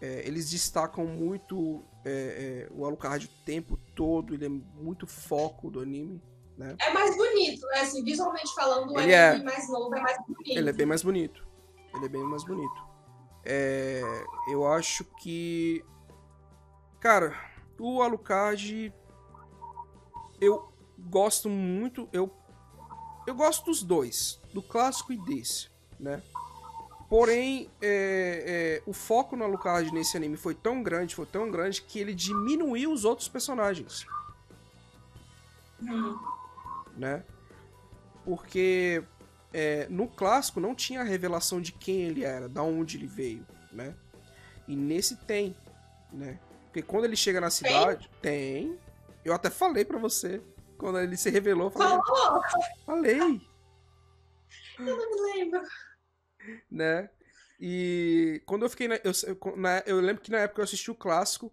[0.00, 5.70] é, eles destacam muito é, é, o Alucard o tempo todo, ele é muito foco
[5.70, 6.22] do anime.
[6.56, 6.76] Né?
[6.80, 7.80] É mais bonito, né?
[7.80, 10.58] Assim, visualmente falando, o Ele anime mais novo é mais bonito.
[10.58, 11.46] Ele é bem mais bonito.
[11.94, 12.89] Ele é bem mais bonito.
[13.44, 14.02] É,
[14.50, 15.84] eu acho que.
[17.00, 17.34] Cara,
[17.78, 18.92] o Alucard.
[20.40, 22.08] Eu gosto muito.
[22.12, 22.32] Eu,
[23.26, 26.22] eu gosto dos dois, do clássico e desse, né?
[27.08, 31.82] Porém, é, é, o foco no Alucard nesse anime foi tão grande, foi tão grande,
[31.82, 34.06] que ele diminuiu os outros personagens,
[35.82, 36.16] Hum.
[36.96, 37.24] né?
[38.24, 39.02] Porque
[39.52, 43.46] é, no clássico não tinha a revelação de quem ele era, da onde ele veio,
[43.72, 43.94] né?
[44.68, 45.56] E nesse tem,
[46.12, 46.38] né?
[46.66, 48.78] Porque quando ele chega na cidade, tem.
[49.24, 50.40] Eu até falei pra você.
[50.78, 52.42] Quando ele se revelou, eu falei, Falou?
[52.86, 53.40] falei,
[54.78, 55.60] Eu não me lembro.
[56.70, 57.10] né?
[57.60, 59.12] E quando eu fiquei na eu,
[59.56, 61.52] na- eu lembro que na época eu assisti o clássico,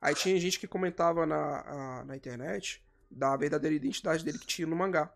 [0.00, 4.68] aí tinha gente que comentava na, a- na internet da verdadeira identidade dele que tinha
[4.68, 5.12] no mangá.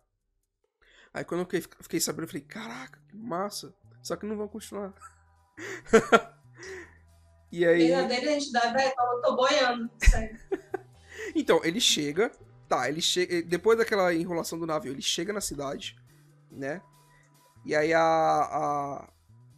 [1.14, 3.72] Aí quando eu fiquei, fiquei sabendo, eu falei, caraca, que massa.
[4.02, 4.92] Só que não vão continuar.
[7.52, 7.86] e aí.
[7.86, 9.90] Verdadeira identidade, velho, eu tô boiando.
[9.98, 10.38] Sério.
[11.34, 12.30] Então, ele chega.
[12.68, 13.40] Tá, ele chega.
[13.42, 15.96] Depois daquela enrolação do navio, ele chega na cidade,
[16.50, 16.82] né?
[17.64, 18.02] E aí a.
[18.02, 19.08] A,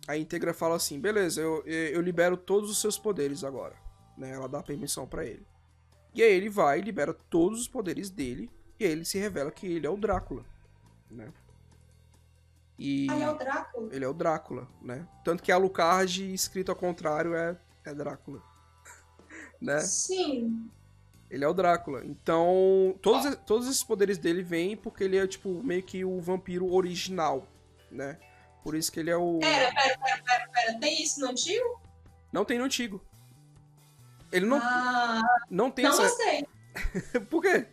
[0.09, 3.75] a Integra fala assim: beleza, eu, eu libero todos os seus poderes agora.
[4.17, 4.31] Né?
[4.31, 5.47] Ela dá permissão pra ele.
[6.15, 8.51] E aí ele vai, libera todos os poderes dele.
[8.79, 10.45] E aí ele se revela que ele é o Drácula.
[11.11, 11.33] Né?
[12.79, 13.07] E.
[13.11, 13.89] Aí é o Drácula.
[13.95, 15.07] Ele é o Drácula, né?
[15.25, 18.43] Tanto que a Alucard, escrito ao contrário, é, é Drácula.
[19.61, 19.81] né?
[19.81, 20.71] Sim.
[21.31, 22.05] Ele é o Drácula.
[22.05, 26.73] Então, todos, todos esses poderes dele vêm porque ele é, tipo, meio que o vampiro
[26.73, 27.49] original,
[27.91, 28.19] né?
[28.63, 29.39] Por isso que ele é o.
[29.41, 30.79] Pera, pera, pera, pera, pera.
[30.79, 31.81] Tem isso no antigo?
[32.33, 33.01] Não tem no antigo.
[34.31, 36.03] Ele não, Ah, não tem não essa.
[36.03, 36.47] gostei.
[37.31, 37.67] Por quê?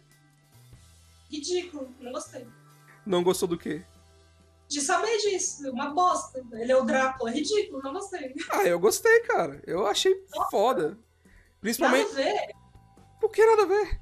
[1.31, 1.93] Ridículo.
[1.99, 2.47] Não gostei.
[3.05, 3.83] Não gostou do quê?
[4.73, 5.69] De saber disso.
[5.71, 6.43] Uma bosta.
[6.53, 7.29] Ele é o Drácula.
[7.29, 7.79] Ridículo.
[7.83, 8.33] Não gostei.
[8.49, 9.61] Ah, eu gostei, cara.
[9.67, 10.83] Eu achei foda.
[10.89, 10.99] Nada
[11.61, 12.11] Principalmente.
[12.11, 12.55] a ver.
[13.21, 14.01] Por que nada a ver?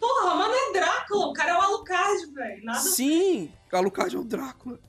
[0.00, 1.26] Porra, mano, é Drácula.
[1.26, 2.64] O cara é o Alucard, velho.
[2.64, 2.80] Nada.
[2.80, 3.52] Sim!
[3.70, 4.80] Alucard é o Drácula.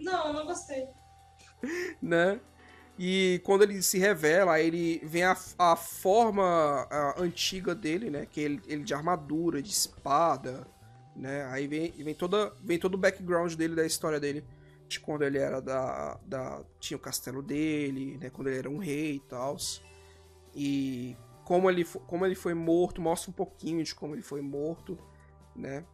[0.00, 0.86] Não, não gostei.
[2.00, 2.40] né?
[2.98, 8.24] E quando ele se revela, ele vem a, a forma a, antiga dele, né?
[8.24, 10.66] Que ele, ele de armadura, de espada,
[11.16, 11.44] né?
[11.46, 14.44] Aí vem, vem, toda, vem todo o background dele, da história dele,
[14.86, 16.62] de quando ele era da, da.
[16.78, 18.30] Tinha o castelo dele, né?
[18.30, 19.56] Quando ele era um rei e tal.
[20.54, 24.98] E como ele, como ele foi morto, mostra um pouquinho de como ele foi morto,
[25.54, 25.84] né?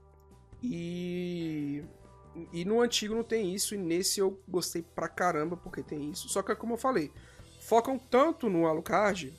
[0.62, 1.82] E.
[2.50, 6.30] E no antigo não tem isso, e nesse eu gostei pra caramba porque tem isso.
[6.30, 7.12] Só que, como eu falei,
[7.60, 9.34] focam tanto no Alucard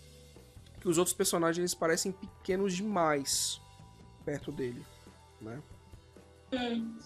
[0.80, 3.60] que os outros personagens parecem pequenos demais
[4.24, 4.86] perto dele,
[5.42, 5.60] né?
[6.54, 6.98] Hum.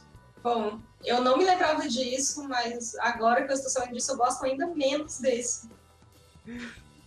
[0.44, 4.46] Bom, eu não me lembrava disso, mas agora que eu estou sabendo disso, eu gosto
[4.46, 5.70] ainda menos desse.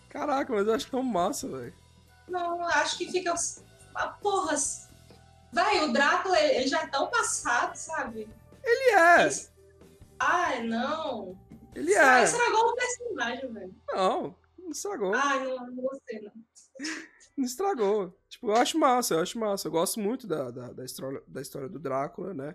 [0.09, 1.75] Caraca, mas eu acho tão massa, velho.
[2.29, 3.35] Não, acho que fica.
[3.95, 4.55] Ah, porra!
[5.53, 8.29] Vai, o Drácula, ele já é tão passado, sabe?
[8.63, 9.29] Ele é,
[10.19, 11.37] Ai, não.
[11.75, 12.25] ele Ai, é.
[12.25, 13.75] Estragou o personagem, velho.
[13.89, 16.33] Não, não estragou, Ai, não, não gostei, não.
[17.37, 18.17] Não estragou.
[18.29, 19.69] Tipo, eu acho massa, eu acho massa.
[19.69, 22.55] Eu gosto muito da, da, da história, da história do Drácula, né?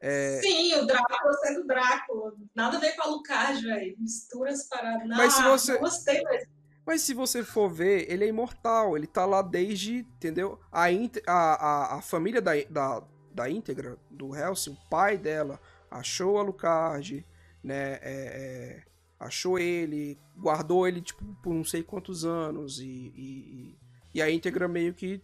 [0.00, 2.34] É, Sim, o Drácula sendo Drácula.
[2.54, 3.96] Nada a ver com a Alucard, velho.
[3.98, 5.08] Mistura as paradas.
[5.08, 6.56] Mas se você- não gostei mesmo.
[6.86, 8.96] Mas se você for ver, ele é imortal.
[8.96, 10.60] Ele tá lá desde, entendeu?
[10.70, 15.58] A, inte- a, a, a família da, da, da íntegra, do Helsing, o pai dela,
[15.90, 17.26] achou a Alucard,
[17.64, 17.94] né?
[17.94, 18.82] é, é,
[19.18, 22.78] achou ele, guardou ele, tipo, por não sei quantos anos.
[22.78, 23.78] E, e,
[24.16, 25.20] e a íntegra meio que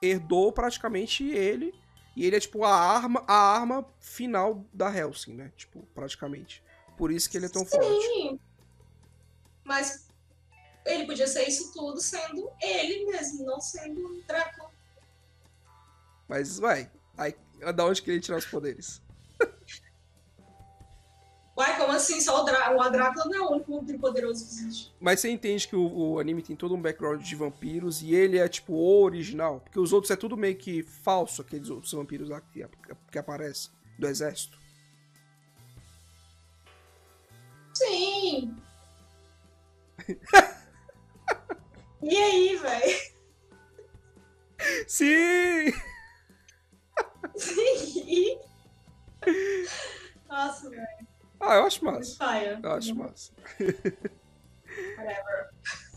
[0.00, 1.74] herdou praticamente ele.
[2.16, 5.52] E ele é, tipo, a arma, a arma final da Helsing, né?
[5.58, 6.62] Tipo, praticamente.
[6.96, 8.06] Por isso que ele é tão forte.
[8.06, 8.40] Sim.
[9.62, 10.08] Mas
[10.86, 14.70] ele podia ser isso tudo sendo ele mesmo, não sendo Drácula.
[16.26, 17.36] Mas, vai, aí,
[17.74, 19.02] da onde que ele tirar os poderes?
[21.56, 22.20] Uai, como assim?
[22.20, 24.92] Só o, Drá o Drácula não é o único vampiro poderoso que existe.
[24.98, 28.38] Mas você entende que o, o anime tem todo um background de vampiros e ele
[28.38, 29.60] é, tipo, o original?
[29.60, 32.66] Porque os outros é tudo meio que falso, aqueles outros vampiros lá que,
[33.10, 34.58] que aparecem, do exército.
[37.72, 38.56] Sim.
[42.02, 43.14] e aí, velho?
[44.88, 45.72] Sim!
[47.36, 48.40] Sim.
[50.28, 51.03] Nossa, velho.
[51.40, 52.16] Ah, eu acho massa.
[52.16, 52.58] Fire.
[52.62, 53.32] Eu acho massa.
[54.96, 55.50] Whatever.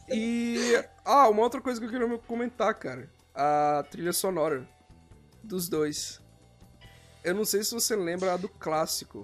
[0.09, 0.83] E.
[1.03, 3.09] Ah, uma outra coisa que eu queria comentar, cara.
[3.33, 4.67] A trilha sonora
[5.43, 6.21] dos dois.
[7.23, 9.21] Eu não sei se você lembra a do clássico.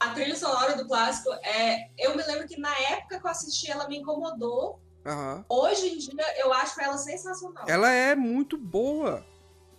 [0.00, 1.90] A trilha sonora do clássico é.
[1.98, 4.80] Eu me lembro que na época que eu assisti ela me incomodou.
[5.04, 5.44] Aham.
[5.48, 7.64] Hoje em dia eu acho ela sensacional.
[7.68, 9.24] Ela é muito boa.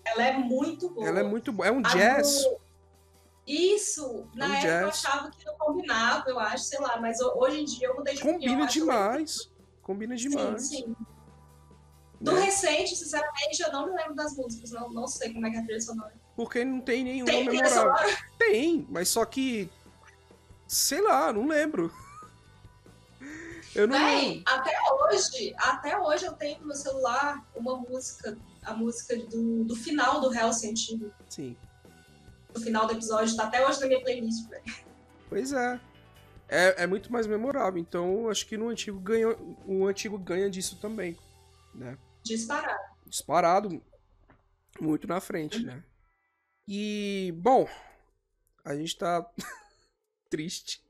[0.05, 1.07] Ela é muito boa.
[1.07, 1.67] Ela é muito boa.
[1.67, 2.43] É um A jazz.
[2.43, 2.68] do-
[3.51, 5.05] Isso, na um época eu jazz.
[5.05, 8.13] achava que não combinava, eu acho, sei lá, mas ho- hoje em dia eu mudei
[8.13, 8.39] de opinião.
[8.39, 9.51] Combina eu acho demais.
[9.81, 10.67] Combina Sim, demais.
[10.67, 10.95] sim.
[12.21, 12.41] Do né?
[12.41, 15.59] recente, sinceramente, eu não me lembro das músicas, não, não sei como é que é
[15.59, 16.13] a trilha sonora.
[16.35, 17.81] Porque não tem nenhuma Tem memorável.
[17.81, 18.17] sonora?
[18.37, 19.67] Tem, mas só que.
[20.67, 21.91] Sei lá, não lembro.
[23.73, 24.43] Eu não lembro.
[24.45, 29.75] até hoje, até hoje eu tenho no meu celular uma música, a música do, do
[29.75, 31.55] final do Hellsing antigo, Sim.
[32.53, 34.63] Do final do episódio, tá até hoje na minha playlist, velho.
[35.27, 35.79] Pois é.
[36.47, 36.83] é.
[36.83, 37.79] É muito mais memorável.
[37.79, 39.35] Então, acho que no antigo ganha,
[39.65, 41.17] o antigo ganha disso também.
[41.73, 41.97] Né?
[42.23, 42.79] Disparado.
[43.05, 43.81] Disparado
[44.79, 45.83] muito na frente, né?
[46.67, 47.67] E, bom,
[48.63, 49.27] a gente tá
[50.29, 50.83] triste.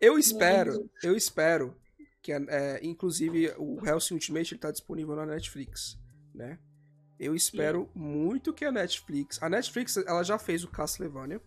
[0.00, 1.76] Eu espero, eu espero
[2.22, 5.98] que, é, inclusive, o Hellsing Ultimate ele tá disponível na Netflix,
[6.34, 6.58] né?
[7.24, 9.40] Eu espero muito que a Netflix...
[9.42, 11.40] A Netflix, ela já fez o Castlevania,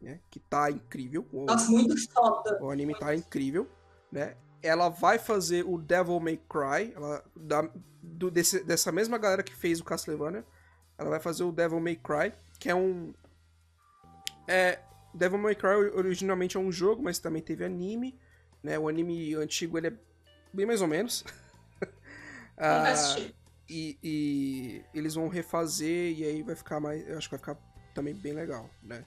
[0.00, 0.18] né?
[0.30, 1.26] Que tá incrível.
[1.32, 2.58] O, Nossa, muito foda.
[2.60, 3.68] o anime tá incrível,
[4.10, 4.36] né?
[4.60, 7.68] Ela vai fazer o Devil May Cry, ela, da,
[8.02, 10.44] do- desse- dessa mesma galera que fez o Castlevania,
[10.98, 13.12] ela vai fazer o Devil May Cry, que é um...
[14.48, 14.80] É,
[15.14, 18.18] Devil May Cry originalmente é um jogo, mas também teve anime,
[18.62, 18.76] né?
[18.78, 19.92] O anime antigo, ele é
[20.52, 21.24] bem mais ou menos.
[22.58, 22.82] Ah.
[23.72, 27.06] E, e eles vão refazer e aí vai ficar mais.
[27.08, 27.56] Eu acho que vai ficar
[27.94, 29.04] também bem legal, né?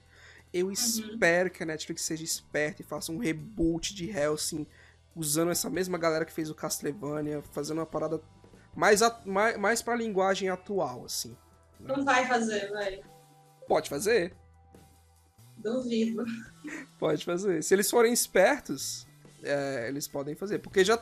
[0.54, 4.66] Eu espero que a Netflix seja esperta e faça um reboot de Hellsing
[5.16, 8.22] usando essa mesma galera que fez o Castlevania, fazendo uma parada
[8.76, 11.36] mais, a- mais, mais pra linguagem atual, assim.
[11.80, 13.04] Não vai fazer, velho.
[13.68, 14.34] Pode fazer?
[15.58, 16.26] Duvido.
[17.00, 17.64] Pode fazer.
[17.64, 19.08] Se eles forem espertos,
[19.44, 20.60] é, eles podem fazer.
[20.60, 21.02] Porque já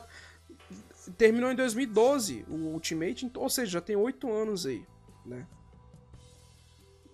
[1.12, 4.86] terminou em 2012 o Ultimate, então- ou seja, já tem oito anos aí,
[5.24, 5.46] né?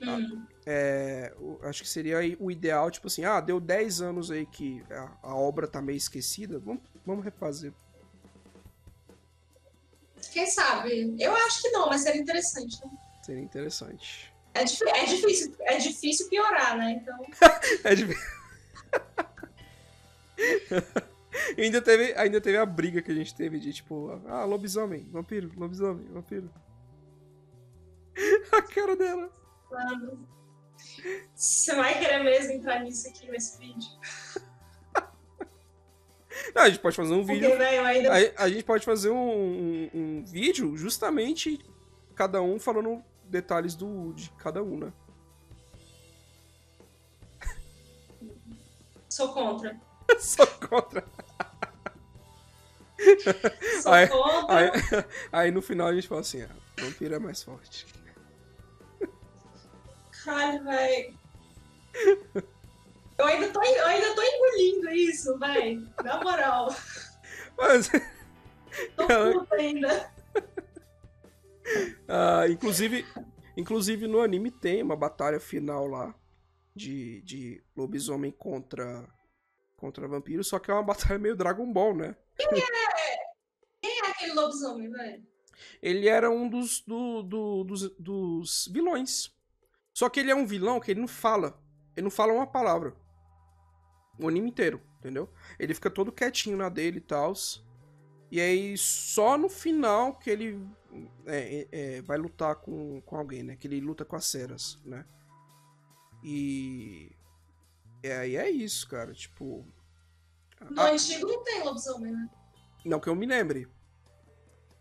[0.02, 0.46] Hum.
[0.64, 5.10] É, acho que seria o ideal, tipo assim, ah, deu 10 anos aí que a,
[5.22, 7.72] a obra tá meio esquecida, vamos, vamos refazer.
[10.32, 11.16] Quem sabe?
[11.18, 12.90] Eu acho que não, mas seria interessante, né?
[13.22, 14.32] Seria interessante.
[14.54, 16.92] É, é difícil, é difícil piorar, né?
[16.92, 17.18] Então,
[17.84, 18.06] É de...
[21.56, 25.08] E ainda teve, ainda teve a briga que a gente teve de tipo, ah, lobisomem,
[25.10, 26.50] vampiro, lobisomem, vampiro.
[28.52, 29.30] A cara dela.
[29.70, 30.28] mano,
[31.34, 33.88] você vai querer mesmo entrar nisso aqui nesse vídeo?
[36.54, 38.12] Não, a gente pode fazer um vídeo Porque, velho, ainda.
[38.40, 41.58] A, a gente pode fazer um, um- um vídeo justamente
[42.14, 44.92] cada um falando detalhes do, de cada um, né?
[49.08, 49.78] Sou contra.
[50.18, 51.04] Só contra.
[53.82, 54.56] Sou Aí- contra.
[54.58, 54.70] Aí,
[55.32, 57.86] aí no final a gente fala assim, ah, vampiro é mais forte.
[60.24, 61.18] Caralho, velho.
[63.18, 65.88] Eu ainda, tô, eu ainda tô engolindo isso, velho.
[66.04, 66.74] Na moral.
[67.56, 67.90] Mas,
[68.96, 70.10] Tô Ela- puta ainda.
[72.08, 73.04] ah, inclusive,
[73.56, 76.14] inclusive no anime tem uma batalha final lá
[76.74, 79.06] de, de lobisomem contra,
[79.80, 82.14] contra vampiro, só que é uma batalha meio Dragon Ball, né?
[83.82, 85.26] Quem é aquele lobisomem, velho?
[85.82, 89.30] ele era um dos, do- do- dos, dos vilões.
[89.92, 91.60] Só que ele é um vilão que ele não fala.
[91.96, 92.94] Ele não fala uma palavra.
[94.18, 95.28] O anime inteiro, entendeu?
[95.58, 97.32] Ele fica todo quietinho na dele e tal.
[98.30, 100.66] E aí, só no final que ele
[101.26, 103.56] é, é, é, vai lutar com, com alguém, né?
[103.56, 105.04] Que ele luta com as ceras, né?
[106.22, 107.10] E.
[108.02, 109.12] E aí é isso, cara.
[109.12, 109.64] Tipo.
[110.70, 112.28] No a- antigo não tem lobisomem, né?
[112.84, 113.68] não que eu me lembre.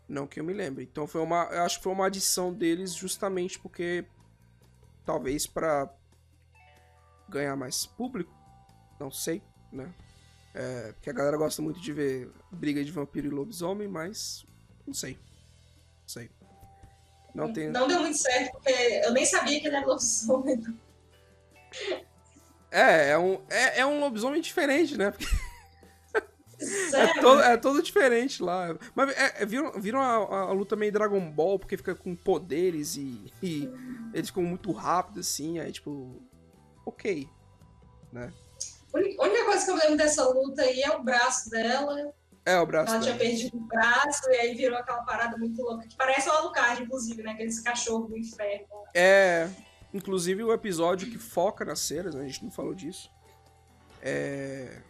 [0.08, 0.84] Não que eu me lembre.
[0.84, 1.44] Então foi uma.
[1.52, 4.04] Eu acho que foi uma adição deles justamente porque.
[5.04, 5.92] Talvez pra
[7.28, 8.32] ganhar mais público.
[8.98, 9.42] Não sei,
[9.72, 9.92] né?
[10.54, 14.44] É, porque a galera gosta muito de ver briga de vampiro e lobisomem, mas.
[14.86, 15.14] Não sei.
[15.14, 16.30] Não sei.
[17.34, 17.70] Não tem.
[17.70, 18.70] Não deu muito certo, porque
[19.04, 20.60] eu nem sabia que ele era lobisomem.
[22.70, 25.10] É, é um, é, é um lobisomem diferente, né?
[25.10, 25.26] Porque
[26.92, 28.76] É todo, é todo diferente lá.
[28.94, 32.96] Mas é, é, viram, viram a, a luta meio Dragon Ball, porque fica com poderes
[32.96, 33.68] e, e
[34.12, 36.22] eles ficam muito rápidos, assim, aí tipo.
[36.84, 37.28] Ok.
[38.12, 38.30] Né?
[38.92, 42.12] A única coisa que eu lembro dessa luta aí é o braço dela.
[42.44, 43.16] É, o braço Ela dela.
[43.16, 45.86] tinha perdido o braço e aí virou aquela parada muito louca.
[45.86, 47.32] Que parece o Alucard, inclusive, né?
[47.32, 48.66] Aqueles cachorros do inferno.
[48.92, 49.48] É,
[49.92, 53.10] inclusive o episódio que foca nas ceras, né, a gente não falou disso.
[54.02, 54.80] É,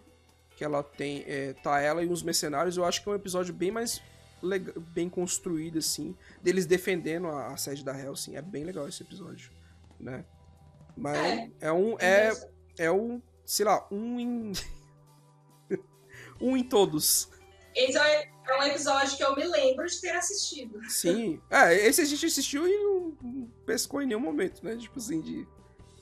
[0.56, 3.52] que ela tem, é, tá ela e os mercenários, eu acho que é um episódio
[3.52, 4.00] bem mais
[4.42, 9.02] lega- bem construído assim, deles defendendo a, a sede da Helsing, é bem legal esse
[9.02, 9.50] episódio,
[9.98, 10.24] né?
[10.96, 11.50] Mas É.
[11.62, 12.30] é, um é
[12.78, 14.52] é um, sei lá, um em
[16.40, 17.28] um em todos.
[17.74, 20.80] Esse é é um episódio que eu me lembro de ter assistido.
[20.88, 21.40] Sim.
[21.50, 24.76] É, esse a gente assistiu e não, pescou em nenhum momento, né?
[24.76, 25.46] Tipo assim, de.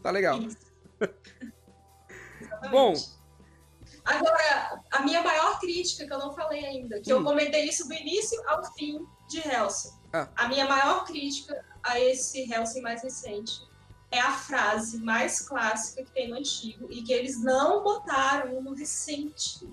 [0.02, 0.38] Tá legal.
[2.70, 2.94] Bom.
[4.04, 7.18] Agora, a minha maior crítica, que eu não falei ainda, que Hum.
[7.18, 9.92] eu comentei isso do início ao fim de Helsing.
[10.12, 10.28] Ah.
[10.36, 13.60] A minha maior crítica a esse Helsing mais recente
[14.10, 18.72] é a frase mais clássica que tem no antigo e que eles não botaram no
[18.72, 19.68] recente.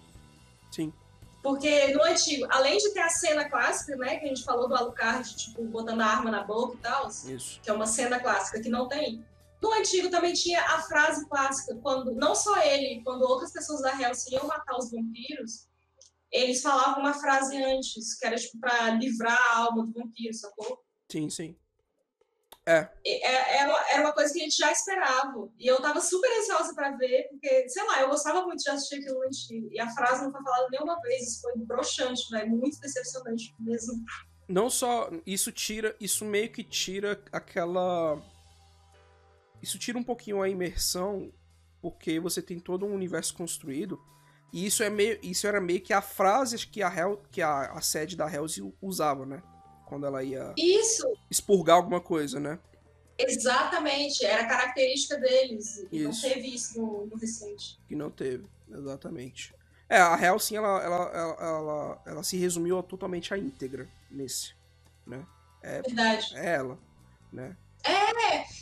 [1.45, 4.75] Porque no antigo, além de ter a cena clássica, né, que a gente falou do
[4.75, 7.61] Alucard, tipo, botando a arma na boca e tal, Isso.
[7.61, 9.23] que é uma cena clássica que não tem.
[9.61, 13.93] No antigo também tinha a frase clássica, quando não só ele, quando outras pessoas da
[13.93, 15.67] Hellsing iam matar os vampiros,
[16.31, 20.83] eles falavam uma frase antes, que era tipo pra livrar a alma do vampiro, sacou?
[21.11, 21.55] Sim, sim.
[23.05, 25.49] E- é- Era uma, era uma coisa que a gente já esperava.
[25.59, 28.95] E eu tava super ansiosa pra ver, porque, sei lá, eu gostava muito de assistir
[28.95, 29.69] aquilo no antigo.
[29.71, 34.03] E a frase não foi falada nenhuma vez, isso foi broxante, velho, muito decepcionante mesmo.
[34.47, 35.09] Não só.
[35.25, 35.95] Isso tira.
[35.99, 38.21] Isso meio que tira aquela.
[39.61, 41.31] Isso tira um pouquinho a imersão,
[41.81, 43.99] porque você tem todo um universo construído.
[44.53, 45.19] E isso é meio.
[45.23, 48.61] Isso era meio que a frase que a, Hel, que a, a sede da Hells
[48.81, 49.41] usava, né?
[49.85, 52.59] Quando ela ia Isso, expurgar alguma coisa, né?
[53.17, 55.85] exatamente, era característica deles.
[55.89, 56.27] E Isso.
[56.27, 57.79] não teve isso no, no recente.
[57.87, 59.53] Que não teve, exatamente.
[59.87, 64.53] É, a Hell, sim, ela, ela, ela, ela, ela se resumiu totalmente à íntegra nesse,
[65.07, 65.25] né?
[65.63, 66.35] Verdade.
[66.35, 66.77] É ela,
[67.31, 67.55] né?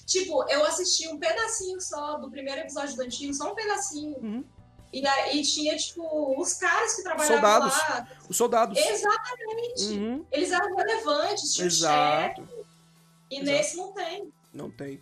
[0.05, 4.17] Tipo, eu assisti um pedacinho só do primeiro episódio do antigo, só um pedacinho.
[4.17, 4.43] Uhum.
[4.93, 7.77] E aí tinha, tipo, os caras que trabalhavam Soldados.
[7.89, 8.07] lá.
[8.29, 8.77] Os soldados.
[8.77, 9.83] Exatamente.
[9.85, 11.85] Uhum, Eles eram relevantes, tinha o chefe.
[12.41, 12.49] exato.
[13.31, 13.45] E Exato.
[13.51, 14.33] nesse não tem.
[14.53, 15.01] Não tem.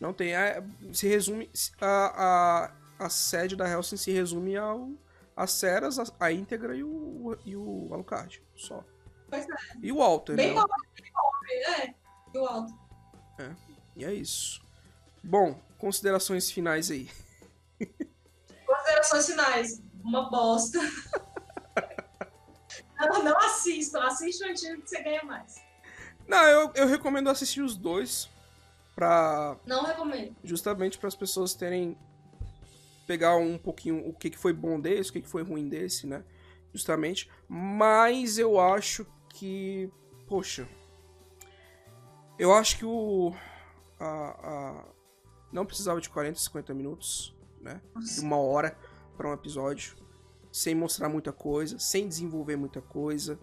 [0.00, 0.32] Não tem.
[0.34, 0.62] É,
[0.92, 1.50] se resume.
[1.80, 2.70] A,
[3.00, 4.90] a, a sede da Helsing se resume ao.
[5.36, 8.40] As Ceras, a, a íntegra e o, e o Alucard.
[8.54, 8.82] Só.
[9.28, 9.54] Pois é.
[9.82, 10.60] E o Walter, Bem né?
[10.60, 11.52] pobre, bem pobre.
[11.82, 11.94] É,
[12.32, 12.74] e o alto.
[13.96, 14.62] E é isso.
[15.22, 17.10] Bom, considerações finais aí.
[18.86, 19.82] Considerações finais.
[20.04, 20.78] Uma bosta.
[22.98, 24.00] não, não assistam.
[24.04, 25.56] Assiste o antigo que você ganha mais.
[26.28, 28.30] Não, eu, eu recomendo assistir os dois.
[28.94, 29.56] Pra.
[29.66, 30.36] Não recomendo.
[30.44, 31.98] Justamente para as pessoas terem.
[33.06, 36.06] Pegar um pouquinho o que, que foi bom desse, o que, que foi ruim desse,
[36.06, 36.24] né?
[36.72, 37.28] Justamente.
[37.48, 39.90] Mas eu acho que.
[40.28, 40.68] Poxa.
[42.38, 43.34] Eu acho que o.
[43.98, 44.84] A, a-
[45.52, 47.34] não precisava de 40, 50 minutos,
[47.66, 47.80] né?
[47.96, 48.76] De uma hora
[49.16, 49.94] para um episódio.
[50.52, 53.38] Sem mostrar muita coisa, sem desenvolver muita coisa.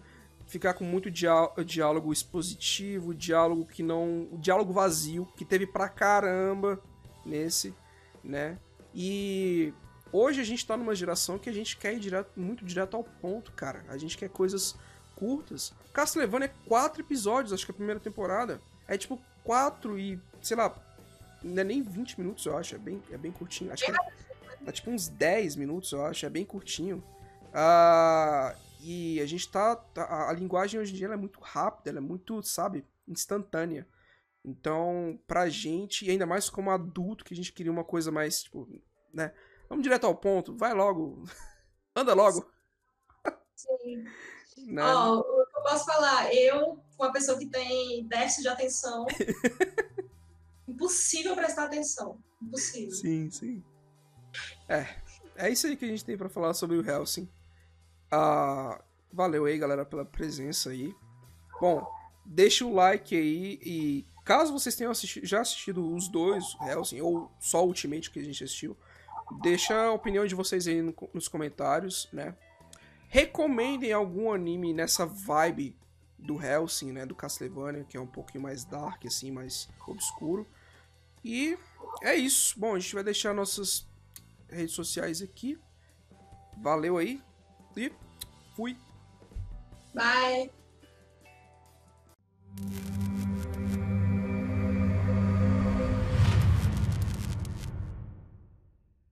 [0.47, 4.27] Ficar com muito diá- diálogo expositivo, diálogo que não.
[4.33, 6.81] Diálogo vazio, que teve pra caramba
[7.25, 7.73] nesse,
[8.23, 8.57] né?
[8.95, 9.73] E
[10.11, 13.03] hoje a gente tá numa geração que a gente quer ir direto, muito direto ao
[13.03, 13.85] ponto, cara.
[13.87, 14.75] A gente quer coisas
[15.15, 15.73] curtas.
[15.93, 18.59] Castlevania é quatro episódios, acho que é a primeira temporada.
[18.87, 20.69] É tipo quatro e, sei lá,
[21.43, 22.75] não é nem 20 minutos, eu acho.
[22.75, 23.71] É bem, é bem curtinho.
[23.71, 23.95] Acho que é,
[24.65, 26.25] é tipo uns 10 minutos, eu acho.
[26.25, 27.03] É bem curtinho.
[27.53, 29.75] Ah, e a gente tá.
[29.75, 33.87] tá- a, a linguagem hoje em dia é muito rápida, ela é muito, sabe, instantânea.
[34.45, 38.43] Então, pra gente, e ainda mais como adulto, que a gente queria uma coisa mais,
[38.43, 38.67] tipo,
[39.13, 39.33] né?
[39.69, 41.23] Vamos direto ao ponto, vai logo.
[41.95, 42.49] Anda logo.
[43.55, 44.03] Sim.
[44.67, 44.83] Né?
[44.83, 46.31] Ó, o que eu posso falar?
[46.33, 49.05] Eu, uma pessoa que tem déficit de atenção,
[50.73, 52.19] impossível prestar atenção.
[52.41, 52.91] Impossível.
[52.91, 53.63] Sim, sim.
[54.67, 54.87] É,
[55.35, 57.29] é isso aí que a gente tem pra falar sobre o Helsing.
[58.11, 60.93] Ah, valeu aí, galera, pela presença aí.
[61.59, 61.85] Bom,
[62.25, 64.93] deixa o like aí e caso vocês tenham
[65.23, 68.75] já assistido os dois, Helsing, ou só o Ultimate que a gente assistiu,
[69.41, 72.35] deixa a opinião de vocês aí no- nos comentários, né?
[73.07, 75.77] Recomendem algum anime nessa vibe
[76.17, 80.47] do Helsing, né, do Castlevania, que é um pouquinho mais dark, assim, mais obscuro.
[81.23, 81.57] E
[82.01, 82.59] é isso.
[82.59, 83.87] Bom, a gente vai deixar nossas
[84.49, 85.57] redes sociais aqui.
[86.61, 87.21] Valeu aí.
[87.75, 87.91] E
[88.55, 88.77] fui.
[89.93, 90.51] Bye.